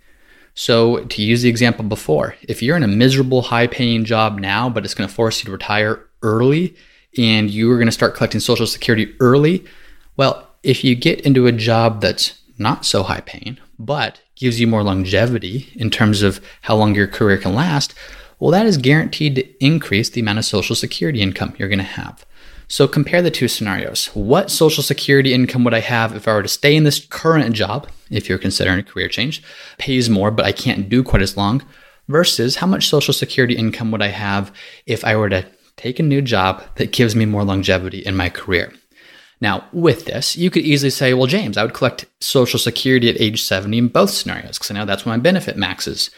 So, 0.53 0.99
to 1.05 1.23
use 1.23 1.41
the 1.41 1.49
example 1.49 1.83
before, 1.83 2.35
if 2.43 2.61
you're 2.61 2.77
in 2.77 2.83
a 2.83 2.87
miserable, 2.87 3.41
high 3.41 3.65
paying 3.65 4.05
job 4.05 4.37
now, 4.37 4.69
but 4.69 4.85
it's 4.85 4.93
going 4.93 5.09
to 5.09 5.15
force 5.15 5.39
you 5.39 5.45
to 5.45 5.51
retire 5.51 6.05
early 6.21 6.75
and 7.17 7.49
you 7.49 7.71
are 7.71 7.77
going 7.77 7.87
to 7.87 7.91
start 7.91 8.13
collecting 8.13 8.41
Social 8.41 8.67
Security 8.67 9.15
early, 9.19 9.65
well, 10.17 10.47
if 10.61 10.83
you 10.83 10.93
get 10.93 11.21
into 11.21 11.47
a 11.47 11.51
job 11.51 11.99
that's 11.99 12.39
not 12.59 12.85
so 12.85 13.01
high 13.01 13.21
paying, 13.21 13.57
but 13.79 14.21
gives 14.35 14.59
you 14.59 14.67
more 14.67 14.83
longevity 14.83 15.73
in 15.73 15.89
terms 15.89 16.21
of 16.21 16.39
how 16.61 16.75
long 16.75 16.93
your 16.93 17.07
career 17.07 17.39
can 17.39 17.55
last, 17.55 17.95
well, 18.39 18.51
that 18.51 18.65
is 18.65 18.77
guaranteed 18.77 19.35
to 19.35 19.65
increase 19.65 20.09
the 20.09 20.21
amount 20.21 20.39
of 20.39 20.45
Social 20.45 20.75
Security 20.75 21.21
income 21.21 21.55
you're 21.57 21.69
going 21.69 21.79
to 21.79 21.83
have. 21.83 22.25
So 22.67 22.87
compare 22.87 23.21
the 23.21 23.31
two 23.31 23.47
scenarios. 23.47 24.07
What 24.07 24.49
Social 24.49 24.83
Security 24.83 25.33
income 25.33 25.63
would 25.63 25.73
I 25.73 25.81
have 25.81 26.15
if 26.15 26.27
I 26.27 26.33
were 26.33 26.43
to 26.43 26.49
stay 26.49 26.75
in 26.75 26.83
this 26.83 27.05
current 27.05 27.55
job, 27.55 27.87
if 28.09 28.27
you're 28.27 28.37
considering 28.37 28.79
a 28.79 28.83
career 28.83 29.07
change, 29.07 29.43
pays 29.77 30.09
more, 30.09 30.31
but 30.31 30.45
I 30.45 30.51
can't 30.51 30.89
do 30.89 31.03
quite 31.03 31.21
as 31.21 31.37
long, 31.37 31.63
versus 32.07 32.57
how 32.57 32.67
much 32.67 32.87
Social 32.87 33.13
Security 33.13 33.55
income 33.55 33.91
would 33.91 34.01
I 34.01 34.07
have 34.07 34.51
if 34.85 35.05
I 35.05 35.15
were 35.15 35.29
to 35.29 35.45
take 35.77 35.99
a 35.99 36.03
new 36.03 36.21
job 36.21 36.63
that 36.75 36.91
gives 36.91 37.15
me 37.15 37.25
more 37.25 37.43
longevity 37.43 37.99
in 37.99 38.17
my 38.17 38.29
career? 38.29 38.73
Now, 39.41 39.67
with 39.71 40.05
this, 40.05 40.35
you 40.35 40.49
could 40.49 40.63
easily 40.63 40.89
say, 40.89 41.13
well, 41.13 41.27
James, 41.27 41.57
I 41.57 41.63
would 41.63 41.73
collect 41.73 42.05
Social 42.19 42.57
Security 42.57 43.09
at 43.09 43.19
age 43.19 43.43
70 43.43 43.77
in 43.77 43.87
both 43.89 44.09
scenarios 44.09 44.57
because 44.57 44.71
I 44.71 44.73
know 44.73 44.85
that's 44.85 45.05
when 45.05 45.17
my 45.17 45.21
benefit 45.21 45.57
maxes. 45.57 46.09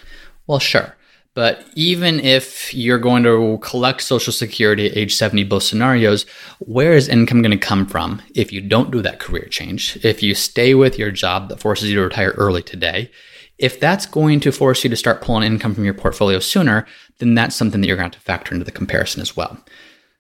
Well, 0.45 0.59
sure. 0.59 0.95
But 1.37 1.67
even 1.75 2.19
if 2.19 2.73
you're 2.73 2.97
going 2.97 3.21
to 3.21 3.59
collect 3.61 4.01
Social 4.01 4.33
Security 4.33 4.87
at 4.87 4.97
age 4.97 5.13
70, 5.13 5.43
both 5.43 5.61
scenarios, 5.61 6.25
where 6.57 6.93
is 6.93 7.07
income 7.07 7.43
going 7.43 7.51
to 7.51 7.63
come 7.63 7.85
from 7.85 8.23
if 8.33 8.51
you 8.51 8.59
don't 8.59 8.89
do 8.89 9.03
that 9.03 9.19
career 9.19 9.45
change? 9.45 9.99
If 10.03 10.23
you 10.23 10.33
stay 10.33 10.73
with 10.73 10.97
your 10.97 11.11
job 11.11 11.49
that 11.49 11.59
forces 11.59 11.91
you 11.91 11.97
to 11.97 12.01
retire 12.01 12.31
early 12.31 12.63
today, 12.63 13.11
if 13.59 13.79
that's 13.79 14.07
going 14.07 14.39
to 14.39 14.51
force 14.51 14.83
you 14.83 14.89
to 14.89 14.95
start 14.95 15.21
pulling 15.21 15.43
income 15.43 15.75
from 15.75 15.85
your 15.85 15.93
portfolio 15.93 16.39
sooner, 16.39 16.87
then 17.19 17.35
that's 17.35 17.55
something 17.55 17.81
that 17.81 17.87
you're 17.87 17.97
going 17.97 18.09
to 18.09 18.17
have 18.17 18.23
to 18.23 18.25
factor 18.25 18.55
into 18.55 18.65
the 18.65 18.71
comparison 18.71 19.21
as 19.21 19.37
well. 19.37 19.63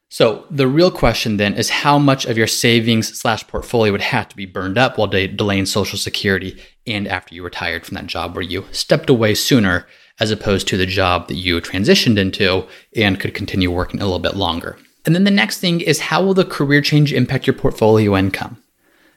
So 0.09 0.45
the 0.51 0.67
real 0.67 0.91
question 0.91 1.37
then 1.37 1.55
is 1.55 1.71
how 1.71 1.97
much 1.97 2.25
of 2.25 2.37
your 2.37 2.45
savings 2.45 3.19
slash 3.19 3.45
portfolio 3.47 3.91
would 3.91 4.01
have 4.01 4.29
to 4.29 4.35
be 4.35 4.45
burned 4.45 4.77
up 4.77 4.99
while 4.99 5.07
de- 5.07 5.27
delaying 5.27 5.65
Social 5.65 5.97
Security 5.97 6.61
and 6.85 7.07
after 7.07 7.33
you 7.33 7.41
retired 7.41 7.87
from 7.87 7.95
that 7.95 8.05
job 8.05 8.35
where 8.35 8.43
you 8.43 8.65
stepped 8.71 9.09
away 9.09 9.33
sooner 9.33 9.87
as 10.19 10.31
opposed 10.31 10.67
to 10.67 10.77
the 10.77 10.85
job 10.85 11.27
that 11.27 11.35
you 11.35 11.59
transitioned 11.61 12.17
into 12.17 12.65
and 12.95 13.19
could 13.19 13.33
continue 13.33 13.71
working 13.71 14.01
a 14.01 14.05
little 14.05 14.19
bit 14.19 14.35
longer. 14.35 14.77
And 15.05 15.15
then 15.15 15.23
the 15.23 15.31
next 15.31 15.59
thing 15.59 15.81
is 15.81 15.99
how 15.99 16.23
will 16.23 16.33
the 16.33 16.45
career 16.45 16.81
change 16.81 17.13
impact 17.13 17.47
your 17.47 17.53
portfolio 17.53 18.15
income? 18.15 18.61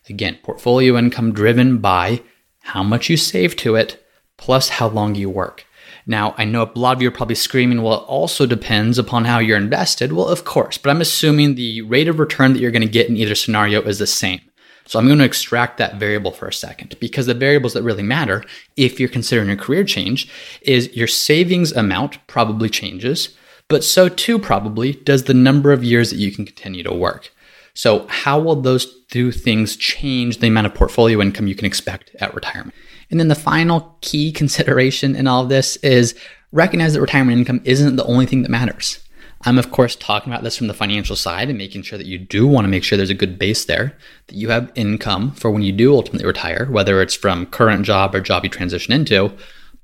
Again, 0.08 0.38
portfolio 0.42 0.96
income 0.96 1.32
driven 1.32 1.78
by 1.78 2.22
how 2.62 2.82
much 2.82 3.08
you 3.08 3.16
save 3.16 3.56
to 3.56 3.74
it 3.74 4.04
plus 4.36 4.68
how 4.68 4.88
long 4.88 5.14
you 5.14 5.28
work. 5.28 5.66
Now, 6.06 6.34
I 6.38 6.44
know 6.44 6.62
a 6.62 6.78
lot 6.78 6.96
of 6.96 7.02
you 7.02 7.08
are 7.08 7.12
probably 7.12 7.34
screaming, 7.34 7.82
well, 7.82 8.02
it 8.02 8.06
also 8.06 8.46
depends 8.46 8.98
upon 8.98 9.24
how 9.24 9.38
you're 9.38 9.56
invested. 9.56 10.12
Well, 10.12 10.28
of 10.28 10.44
course, 10.44 10.78
but 10.78 10.90
I'm 10.90 11.00
assuming 11.00 11.54
the 11.54 11.82
rate 11.82 12.08
of 12.08 12.18
return 12.18 12.52
that 12.52 12.60
you're 12.60 12.70
going 12.70 12.82
to 12.82 12.88
get 12.88 13.08
in 13.08 13.16
either 13.16 13.34
scenario 13.34 13.82
is 13.82 13.98
the 13.98 14.06
same. 14.06 14.40
So 14.86 14.98
I'm 14.98 15.06
going 15.06 15.18
to 15.18 15.24
extract 15.24 15.78
that 15.78 15.96
variable 15.96 16.32
for 16.32 16.48
a 16.48 16.52
second 16.52 16.96
because 17.00 17.26
the 17.26 17.34
variables 17.34 17.74
that 17.74 17.82
really 17.82 18.02
matter 18.02 18.44
if 18.76 18.98
you're 18.98 19.08
considering 19.08 19.50
a 19.50 19.56
career 19.56 19.84
change 19.84 20.28
is 20.62 20.94
your 20.96 21.06
savings 21.06 21.72
amount 21.72 22.26
probably 22.26 22.68
changes, 22.68 23.36
but 23.68 23.84
so 23.84 24.08
too 24.08 24.38
probably 24.38 24.92
does 24.92 25.24
the 25.24 25.34
number 25.34 25.72
of 25.72 25.84
years 25.84 26.10
that 26.10 26.18
you 26.18 26.32
can 26.32 26.44
continue 26.44 26.82
to 26.82 26.92
work. 26.92 27.32
So 27.74 28.06
how 28.08 28.40
will 28.40 28.56
those 28.56 29.04
two 29.06 29.30
things 29.32 29.76
change 29.76 30.38
the 30.38 30.48
amount 30.48 30.66
of 30.66 30.74
portfolio 30.74 31.20
income 31.20 31.46
you 31.46 31.54
can 31.54 31.66
expect 31.66 32.14
at 32.20 32.34
retirement? 32.34 32.74
And 33.10 33.18
then 33.18 33.28
the 33.28 33.34
final 33.34 33.96
key 34.00 34.32
consideration 34.32 35.16
in 35.16 35.26
all 35.26 35.42
of 35.42 35.48
this 35.48 35.76
is 35.76 36.14
recognize 36.52 36.94
that 36.94 37.00
retirement 37.00 37.38
income 37.38 37.60
isn't 37.64 37.96
the 37.96 38.04
only 38.04 38.26
thing 38.26 38.42
that 38.42 38.50
matters. 38.50 39.00
I'm, 39.44 39.58
of 39.58 39.70
course, 39.70 39.96
talking 39.96 40.32
about 40.32 40.44
this 40.44 40.56
from 40.56 40.66
the 40.66 40.74
financial 40.74 41.16
side 41.16 41.48
and 41.48 41.56
making 41.56 41.82
sure 41.82 41.96
that 41.96 42.06
you 42.06 42.18
do 42.18 42.46
want 42.46 42.66
to 42.66 42.70
make 42.70 42.84
sure 42.84 42.96
there's 42.96 43.10
a 43.10 43.14
good 43.14 43.38
base 43.38 43.64
there, 43.64 43.96
that 44.26 44.36
you 44.36 44.50
have 44.50 44.70
income 44.74 45.32
for 45.32 45.50
when 45.50 45.62
you 45.62 45.72
do 45.72 45.94
ultimately 45.94 46.26
retire, 46.26 46.66
whether 46.70 47.00
it's 47.00 47.14
from 47.14 47.46
current 47.46 47.86
job 47.86 48.14
or 48.14 48.20
job 48.20 48.44
you 48.44 48.50
transition 48.50 48.92
into. 48.92 49.32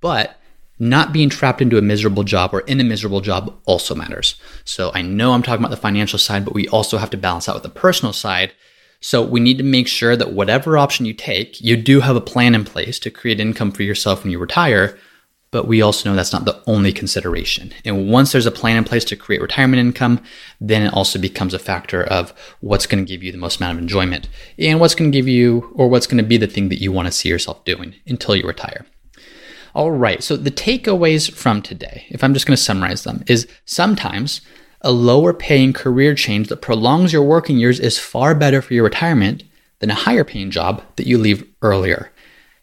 But 0.00 0.38
not 0.78 1.12
being 1.12 1.30
trapped 1.30 1.62
into 1.62 1.78
a 1.78 1.82
miserable 1.82 2.22
job 2.22 2.52
or 2.52 2.60
in 2.60 2.80
a 2.80 2.84
miserable 2.84 3.22
job 3.22 3.58
also 3.64 3.94
matters. 3.94 4.34
So 4.64 4.90
I 4.94 5.00
know 5.00 5.32
I'm 5.32 5.42
talking 5.42 5.64
about 5.64 5.70
the 5.70 5.80
financial 5.80 6.18
side, 6.18 6.44
but 6.44 6.52
we 6.52 6.68
also 6.68 6.98
have 6.98 7.08
to 7.10 7.16
balance 7.16 7.48
out 7.48 7.54
with 7.54 7.62
the 7.62 7.70
personal 7.70 8.12
side 8.12 8.52
so 9.00 9.22
we 9.22 9.40
need 9.40 9.58
to 9.58 9.64
make 9.64 9.88
sure 9.88 10.16
that 10.16 10.32
whatever 10.32 10.78
option 10.78 11.06
you 11.06 11.14
take, 11.14 11.60
you 11.60 11.76
do 11.76 12.00
have 12.00 12.16
a 12.16 12.20
plan 12.20 12.54
in 12.54 12.64
place 12.64 12.98
to 13.00 13.10
create 13.10 13.40
income 13.40 13.70
for 13.72 13.82
yourself 13.82 14.22
when 14.22 14.32
you 14.32 14.38
retire. 14.38 14.98
But 15.52 15.68
we 15.68 15.80
also 15.80 16.08
know 16.08 16.16
that's 16.16 16.32
not 16.32 16.44
the 16.44 16.60
only 16.66 16.92
consideration. 16.92 17.72
And 17.84 18.10
once 18.10 18.32
there's 18.32 18.46
a 18.46 18.50
plan 18.50 18.76
in 18.76 18.84
place 18.84 19.04
to 19.06 19.16
create 19.16 19.40
retirement 19.40 19.80
income, 19.80 20.20
then 20.60 20.82
it 20.82 20.92
also 20.92 21.18
becomes 21.18 21.54
a 21.54 21.58
factor 21.58 22.02
of 22.02 22.34
what's 22.60 22.86
going 22.86 23.04
to 23.04 23.08
give 23.08 23.22
you 23.22 23.32
the 23.32 23.38
most 23.38 23.58
amount 23.58 23.78
of 23.78 23.82
enjoyment 23.82 24.28
and 24.58 24.80
what's 24.80 24.94
going 24.94 25.10
to 25.10 25.16
give 25.16 25.28
you 25.28 25.72
or 25.74 25.88
what's 25.88 26.06
going 26.06 26.22
to 26.22 26.28
be 26.28 26.36
the 26.36 26.46
thing 26.46 26.68
that 26.68 26.80
you 26.80 26.90
want 26.90 27.06
to 27.06 27.12
see 27.12 27.28
yourself 27.28 27.64
doing 27.64 27.94
until 28.06 28.34
you 28.34 28.46
retire. 28.46 28.84
All 29.72 29.92
right. 29.92 30.22
So 30.22 30.36
the 30.36 30.50
takeaways 30.50 31.30
from 31.30 31.62
today, 31.62 32.06
if 32.08 32.24
I'm 32.24 32.34
just 32.34 32.46
going 32.46 32.56
to 32.56 32.62
summarize 32.62 33.04
them, 33.04 33.22
is 33.28 33.46
sometimes 33.66 34.40
a 34.80 34.90
lower 34.90 35.32
paying 35.32 35.72
career 35.72 36.14
change 36.14 36.48
that 36.48 36.62
prolongs 36.62 37.12
your 37.12 37.22
working 37.22 37.56
years 37.56 37.78
is 37.78 37.98
far 37.98 38.34
better 38.34 38.62
for 38.62 38.74
your 38.74 38.84
retirement 38.84 39.42
than 39.80 39.90
a 39.90 39.94
higher 39.94 40.24
paying 40.24 40.50
job 40.50 40.82
that 40.96 41.06
you 41.06 41.18
leave 41.18 41.46
earlier. 41.62 42.10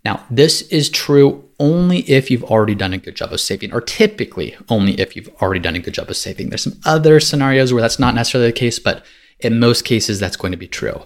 Now, 0.03 0.25
this 0.29 0.63
is 0.63 0.89
true 0.89 1.42
only 1.59 1.99
if 2.09 2.29
you've 2.29 2.43
already 2.43 2.75
done 2.75 2.93
a 2.93 2.97
good 2.97 3.15
job 3.15 3.33
of 3.33 3.39
saving, 3.39 3.73
or 3.73 3.81
typically 3.81 4.55
only 4.69 4.99
if 4.99 5.15
you've 5.15 5.29
already 5.41 5.59
done 5.59 5.75
a 5.75 5.79
good 5.79 5.93
job 5.93 6.09
of 6.09 6.17
saving. 6.17 6.49
There's 6.49 6.63
some 6.63 6.79
other 6.85 7.19
scenarios 7.19 7.73
where 7.73 7.81
that's 7.81 7.99
not 7.99 8.15
necessarily 8.15 8.49
the 8.49 8.57
case, 8.57 8.79
but 8.79 9.05
in 9.39 9.59
most 9.59 9.83
cases, 9.85 10.19
that's 10.19 10.37
going 10.37 10.51
to 10.51 10.57
be 10.57 10.67
true. 10.67 11.03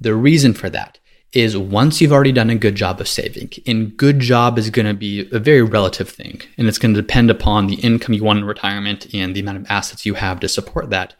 The 0.00 0.14
reason 0.14 0.54
for 0.54 0.68
that 0.70 0.98
is 1.32 1.56
once 1.56 2.00
you've 2.00 2.12
already 2.12 2.30
done 2.30 2.50
a 2.50 2.54
good 2.54 2.76
job 2.76 3.00
of 3.00 3.08
saving, 3.08 3.50
and 3.66 3.96
good 3.96 4.20
job 4.20 4.58
is 4.58 4.70
going 4.70 4.86
to 4.86 4.94
be 4.94 5.28
a 5.32 5.38
very 5.38 5.62
relative 5.62 6.08
thing, 6.08 6.40
and 6.56 6.68
it's 6.68 6.78
going 6.78 6.94
to 6.94 7.00
depend 7.00 7.30
upon 7.30 7.66
the 7.66 7.76
income 7.76 8.14
you 8.14 8.22
want 8.22 8.38
in 8.38 8.44
retirement 8.44 9.12
and 9.12 9.34
the 9.34 9.40
amount 9.40 9.58
of 9.58 9.66
assets 9.68 10.06
you 10.06 10.14
have 10.14 10.38
to 10.40 10.48
support 10.48 10.90
that. 10.90 11.14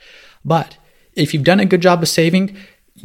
But 0.44 0.76
if 1.14 1.32
you've 1.32 1.44
done 1.44 1.60
a 1.60 1.64
good 1.64 1.82
job 1.82 2.02
of 2.02 2.08
saving, 2.08 2.56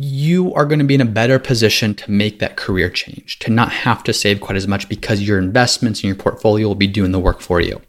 you 0.02 0.54
are 0.54 0.66
going 0.66 0.80
to 0.80 0.86
be 0.86 0.96
in 0.96 1.02
a 1.02 1.06
better 1.06 1.38
position 1.40 1.94
to 1.94 2.10
make 2.10 2.40
that 2.40 2.56
career 2.56 2.90
change, 2.90 3.38
to 3.40 3.52
not 3.52 3.70
have 3.70 4.04
to 4.04 4.14
save 4.14 4.40
quite 4.40 4.56
as 4.56 4.68
much 4.68 4.88
because 4.88 5.22
your 5.22 5.38
investments 5.38 6.02
in 6.02 6.08
your 6.08 6.16
portfolio 6.16 6.68
will 6.68 6.76
be 6.76 6.88
doing 6.88 7.12
the 7.12 7.20
work 7.20 7.42
for 7.42 7.60
you. 7.60 7.82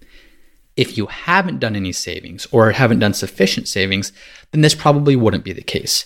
If 0.77 0.99
you 0.99 1.07
haven't 1.07 1.61
done 1.61 1.77
any 1.77 1.93
savings 1.93 2.47
or 2.51 2.73
haven't 2.73 2.99
done 2.99 3.15
sufficient 3.15 3.69
savings, 3.69 4.13
then 4.51 4.61
this 4.61 4.75
probably 4.75 5.15
wouldn't 5.15 5.45
be 5.45 5.53
the 5.53 5.63
case 5.63 6.05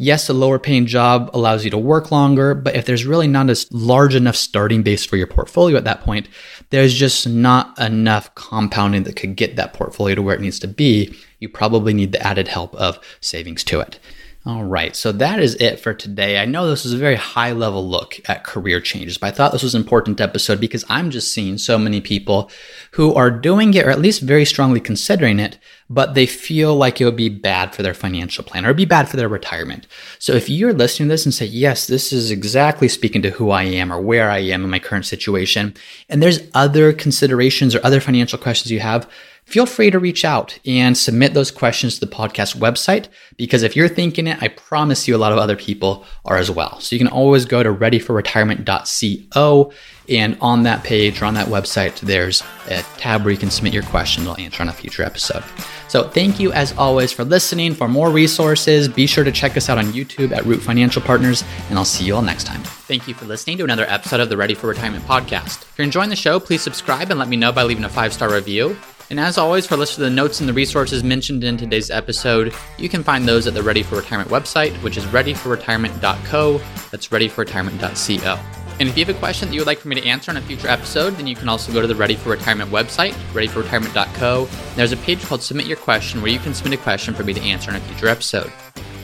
yes, 0.00 0.30
a 0.30 0.32
lower 0.32 0.58
paying 0.58 0.86
job 0.86 1.30
allows 1.34 1.62
you 1.62 1.70
to 1.70 1.78
work 1.78 2.10
longer, 2.10 2.54
but 2.54 2.74
if 2.74 2.86
there's 2.86 3.04
really 3.04 3.28
not 3.28 3.50
a 3.50 3.66
large 3.70 4.14
enough 4.14 4.34
starting 4.34 4.82
base 4.82 5.04
for 5.04 5.16
your 5.16 5.26
portfolio 5.26 5.76
at 5.76 5.84
that 5.84 6.00
point, 6.00 6.26
there's 6.70 6.94
just 6.94 7.28
not 7.28 7.78
enough 7.78 8.34
compounding 8.34 9.02
that 9.02 9.14
could 9.14 9.36
get 9.36 9.56
that 9.56 9.74
portfolio 9.74 10.14
to 10.14 10.22
where 10.22 10.34
it 10.34 10.40
needs 10.40 10.58
to 10.58 10.66
be. 10.66 11.14
You 11.38 11.50
probably 11.50 11.92
need 11.92 12.12
the 12.12 12.26
added 12.26 12.48
help 12.48 12.74
of 12.76 12.98
savings 13.20 13.62
to 13.64 13.80
it. 13.80 14.00
All 14.46 14.64
right, 14.64 14.96
so 14.96 15.12
that 15.12 15.38
is 15.38 15.54
it 15.56 15.80
for 15.80 15.92
today. 15.92 16.38
I 16.38 16.46
know 16.46 16.66
this 16.66 16.86
is 16.86 16.94
a 16.94 16.98
very 16.98 17.16
high 17.16 17.52
level 17.52 17.86
look 17.86 18.18
at 18.26 18.42
career 18.42 18.80
changes, 18.80 19.18
but 19.18 19.26
I 19.26 19.30
thought 19.32 19.52
this 19.52 19.62
was 19.62 19.74
an 19.74 19.82
important 19.82 20.18
episode 20.18 20.58
because 20.58 20.82
I'm 20.88 21.10
just 21.10 21.34
seeing 21.34 21.58
so 21.58 21.76
many 21.76 22.00
people 22.00 22.50
who 22.92 23.12
are 23.14 23.30
doing 23.30 23.74
it 23.74 23.84
or 23.84 23.90
at 23.90 24.00
least 24.00 24.22
very 24.22 24.46
strongly 24.46 24.80
considering 24.80 25.38
it, 25.38 25.58
but 25.90 26.14
they 26.14 26.24
feel 26.24 26.74
like 26.74 27.02
it 27.02 27.04
would 27.04 27.16
be 27.16 27.28
bad 27.28 27.74
for 27.74 27.82
their 27.82 27.92
financial 27.92 28.42
plan 28.42 28.64
or 28.64 28.72
be 28.72 28.86
bad 28.86 29.10
for 29.10 29.18
their 29.18 29.28
retirement. 29.28 29.86
So 30.18 30.32
if 30.32 30.48
you're 30.48 30.72
listening 30.72 31.10
to 31.10 31.12
this 31.12 31.26
and 31.26 31.34
say, 31.34 31.44
yes, 31.44 31.86
this 31.86 32.10
is 32.10 32.30
exactly 32.30 32.88
speaking 32.88 33.20
to 33.20 33.30
who 33.30 33.50
I 33.50 33.64
am 33.64 33.92
or 33.92 34.00
where 34.00 34.30
I 34.30 34.38
am 34.38 34.64
in 34.64 34.70
my 34.70 34.78
current 34.78 35.04
situation, 35.04 35.74
and 36.08 36.22
there's 36.22 36.40
other 36.54 36.94
considerations 36.94 37.74
or 37.74 37.84
other 37.84 38.00
financial 38.00 38.38
questions 38.38 38.70
you 38.70 38.80
have, 38.80 39.06
feel 39.50 39.66
free 39.66 39.90
to 39.90 39.98
reach 39.98 40.24
out 40.24 40.58
and 40.64 40.96
submit 40.96 41.34
those 41.34 41.50
questions 41.50 41.98
to 41.98 42.06
the 42.06 42.12
podcast 42.12 42.56
website 42.56 43.08
because 43.36 43.64
if 43.64 43.74
you're 43.74 43.88
thinking 43.88 44.28
it, 44.28 44.40
I 44.40 44.48
promise 44.48 45.08
you 45.08 45.16
a 45.16 45.18
lot 45.18 45.32
of 45.32 45.38
other 45.38 45.56
people 45.56 46.06
are 46.24 46.36
as 46.36 46.50
well. 46.50 46.78
So 46.78 46.94
you 46.94 47.00
can 47.00 47.08
always 47.08 47.44
go 47.44 47.62
to 47.62 47.72
readyforretirement.co 47.72 49.72
and 50.08 50.36
on 50.40 50.64
that 50.64 50.84
page 50.84 51.22
or 51.22 51.24
on 51.24 51.34
that 51.34 51.48
website, 51.48 51.98
there's 52.00 52.42
a 52.68 52.82
tab 52.98 53.22
where 53.22 53.32
you 53.32 53.38
can 53.38 53.50
submit 53.50 53.72
your 53.72 53.82
question. 53.84 54.24
We'll 54.24 54.38
answer 54.38 54.62
on 54.62 54.68
a 54.68 54.72
future 54.72 55.02
episode. 55.02 55.42
So 55.88 56.08
thank 56.08 56.38
you 56.38 56.52
as 56.52 56.76
always 56.76 57.12
for 57.12 57.24
listening. 57.24 57.74
For 57.74 57.88
more 57.88 58.10
resources, 58.10 58.88
be 58.88 59.06
sure 59.06 59.24
to 59.24 59.32
check 59.32 59.56
us 59.56 59.68
out 59.68 59.78
on 59.78 59.86
YouTube 59.86 60.30
at 60.30 60.44
Root 60.46 60.62
Financial 60.62 61.02
Partners, 61.02 61.42
and 61.68 61.78
I'll 61.78 61.84
see 61.84 62.04
you 62.04 62.16
all 62.16 62.22
next 62.22 62.44
time. 62.44 62.62
Thank 62.62 63.08
you 63.08 63.14
for 63.14 63.24
listening 63.24 63.58
to 63.58 63.64
another 63.64 63.86
episode 63.88 64.20
of 64.20 64.28
the 64.28 64.36
Ready 64.36 64.54
for 64.54 64.68
Retirement 64.68 65.04
podcast. 65.04 65.62
If 65.62 65.74
you're 65.78 65.84
enjoying 65.84 66.10
the 66.10 66.16
show, 66.16 66.38
please 66.38 66.62
subscribe 66.62 67.10
and 67.10 67.18
let 67.18 67.28
me 67.28 67.36
know 67.36 67.52
by 67.52 67.62
leaving 67.62 67.84
a 67.84 67.88
five 67.88 68.12
star 68.12 68.32
review. 68.32 68.76
And 69.10 69.18
as 69.18 69.38
always, 69.38 69.66
for 69.66 69.74
a 69.74 69.76
list 69.76 69.98
of 69.98 70.04
the 70.04 70.10
notes 70.10 70.38
and 70.38 70.48
the 70.48 70.52
resources 70.52 71.02
mentioned 71.02 71.42
in 71.42 71.56
today's 71.56 71.90
episode, 71.90 72.54
you 72.78 72.88
can 72.88 73.02
find 73.02 73.26
those 73.26 73.48
at 73.48 73.54
the 73.54 73.62
Ready 73.62 73.82
for 73.82 73.96
Retirement 73.96 74.30
website, 74.30 74.72
which 74.84 74.96
is 74.96 75.04
readyforretirement.co. 75.06 76.58
That's 76.92 77.08
readyforretirement.co. 77.08 78.38
And 78.78 78.88
if 78.88 78.96
you 78.96 79.04
have 79.04 79.14
a 79.14 79.18
question 79.18 79.48
that 79.48 79.54
you 79.54 79.60
would 79.60 79.66
like 79.66 79.78
for 79.78 79.88
me 79.88 80.00
to 80.00 80.06
answer 80.06 80.30
on 80.30 80.36
a 80.36 80.40
future 80.40 80.68
episode, 80.68 81.10
then 81.16 81.26
you 81.26 81.34
can 81.34 81.48
also 81.48 81.72
go 81.72 81.80
to 81.80 81.88
the 81.88 81.94
Ready 81.94 82.14
for 82.14 82.30
Retirement 82.30 82.70
website, 82.70 83.12
readyforretirement.co. 83.32 84.48
There's 84.76 84.92
a 84.92 84.96
page 84.98 85.20
called 85.22 85.42
Submit 85.42 85.66
Your 85.66 85.76
Question 85.76 86.22
where 86.22 86.30
you 86.30 86.38
can 86.38 86.54
submit 86.54 86.78
a 86.78 86.82
question 86.82 87.12
for 87.12 87.24
me 87.24 87.34
to 87.34 87.40
answer 87.42 87.70
in 87.70 87.76
a 87.76 87.80
future 87.80 88.06
episode. 88.06 88.50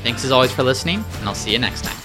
Thanks 0.04 0.24
as 0.24 0.30
always 0.30 0.52
for 0.52 0.62
listening, 0.62 1.04
and 1.18 1.28
I'll 1.28 1.34
see 1.34 1.50
you 1.50 1.58
next 1.58 1.82
time. 1.82 1.96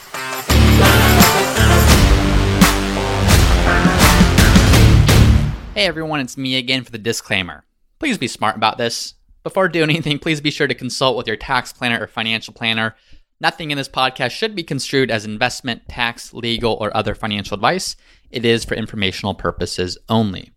Hey 5.76 5.86
everyone, 5.86 6.20
it's 6.20 6.36
me 6.36 6.58
again 6.58 6.84
for 6.84 6.92
the 6.92 6.98
disclaimer. 6.98 7.64
Please 8.02 8.18
be 8.18 8.28
smart 8.28 8.56
about 8.56 8.80
this. 8.80 9.14
Before 9.44 9.68
doing 9.68 9.92
anything, 9.92 10.18
please 10.18 10.42
be 10.42 10.50
sure 10.50 10.66
to 10.66 10.74
consult 10.74 11.16
with 11.16 11.28
your 11.28 11.36
tax 11.36 11.72
planner 11.72 12.02
or 12.02 12.08
financial 12.08 12.52
planner. 12.52 12.96
Nothing 13.40 13.70
in 13.70 13.78
this 13.78 13.88
podcast 13.88 14.32
should 14.32 14.56
be 14.56 14.64
construed 14.64 15.12
as 15.12 15.24
investment, 15.24 15.88
tax, 15.88 16.34
legal, 16.34 16.80
or 16.82 16.98
other 16.98 17.14
financial 17.14 17.54
advice. 17.54 17.96
It 18.32 18.44
is 18.44 18.66
for 18.66 18.74
informational 18.74 19.36
purposes 19.36 20.00
only. 20.10 20.52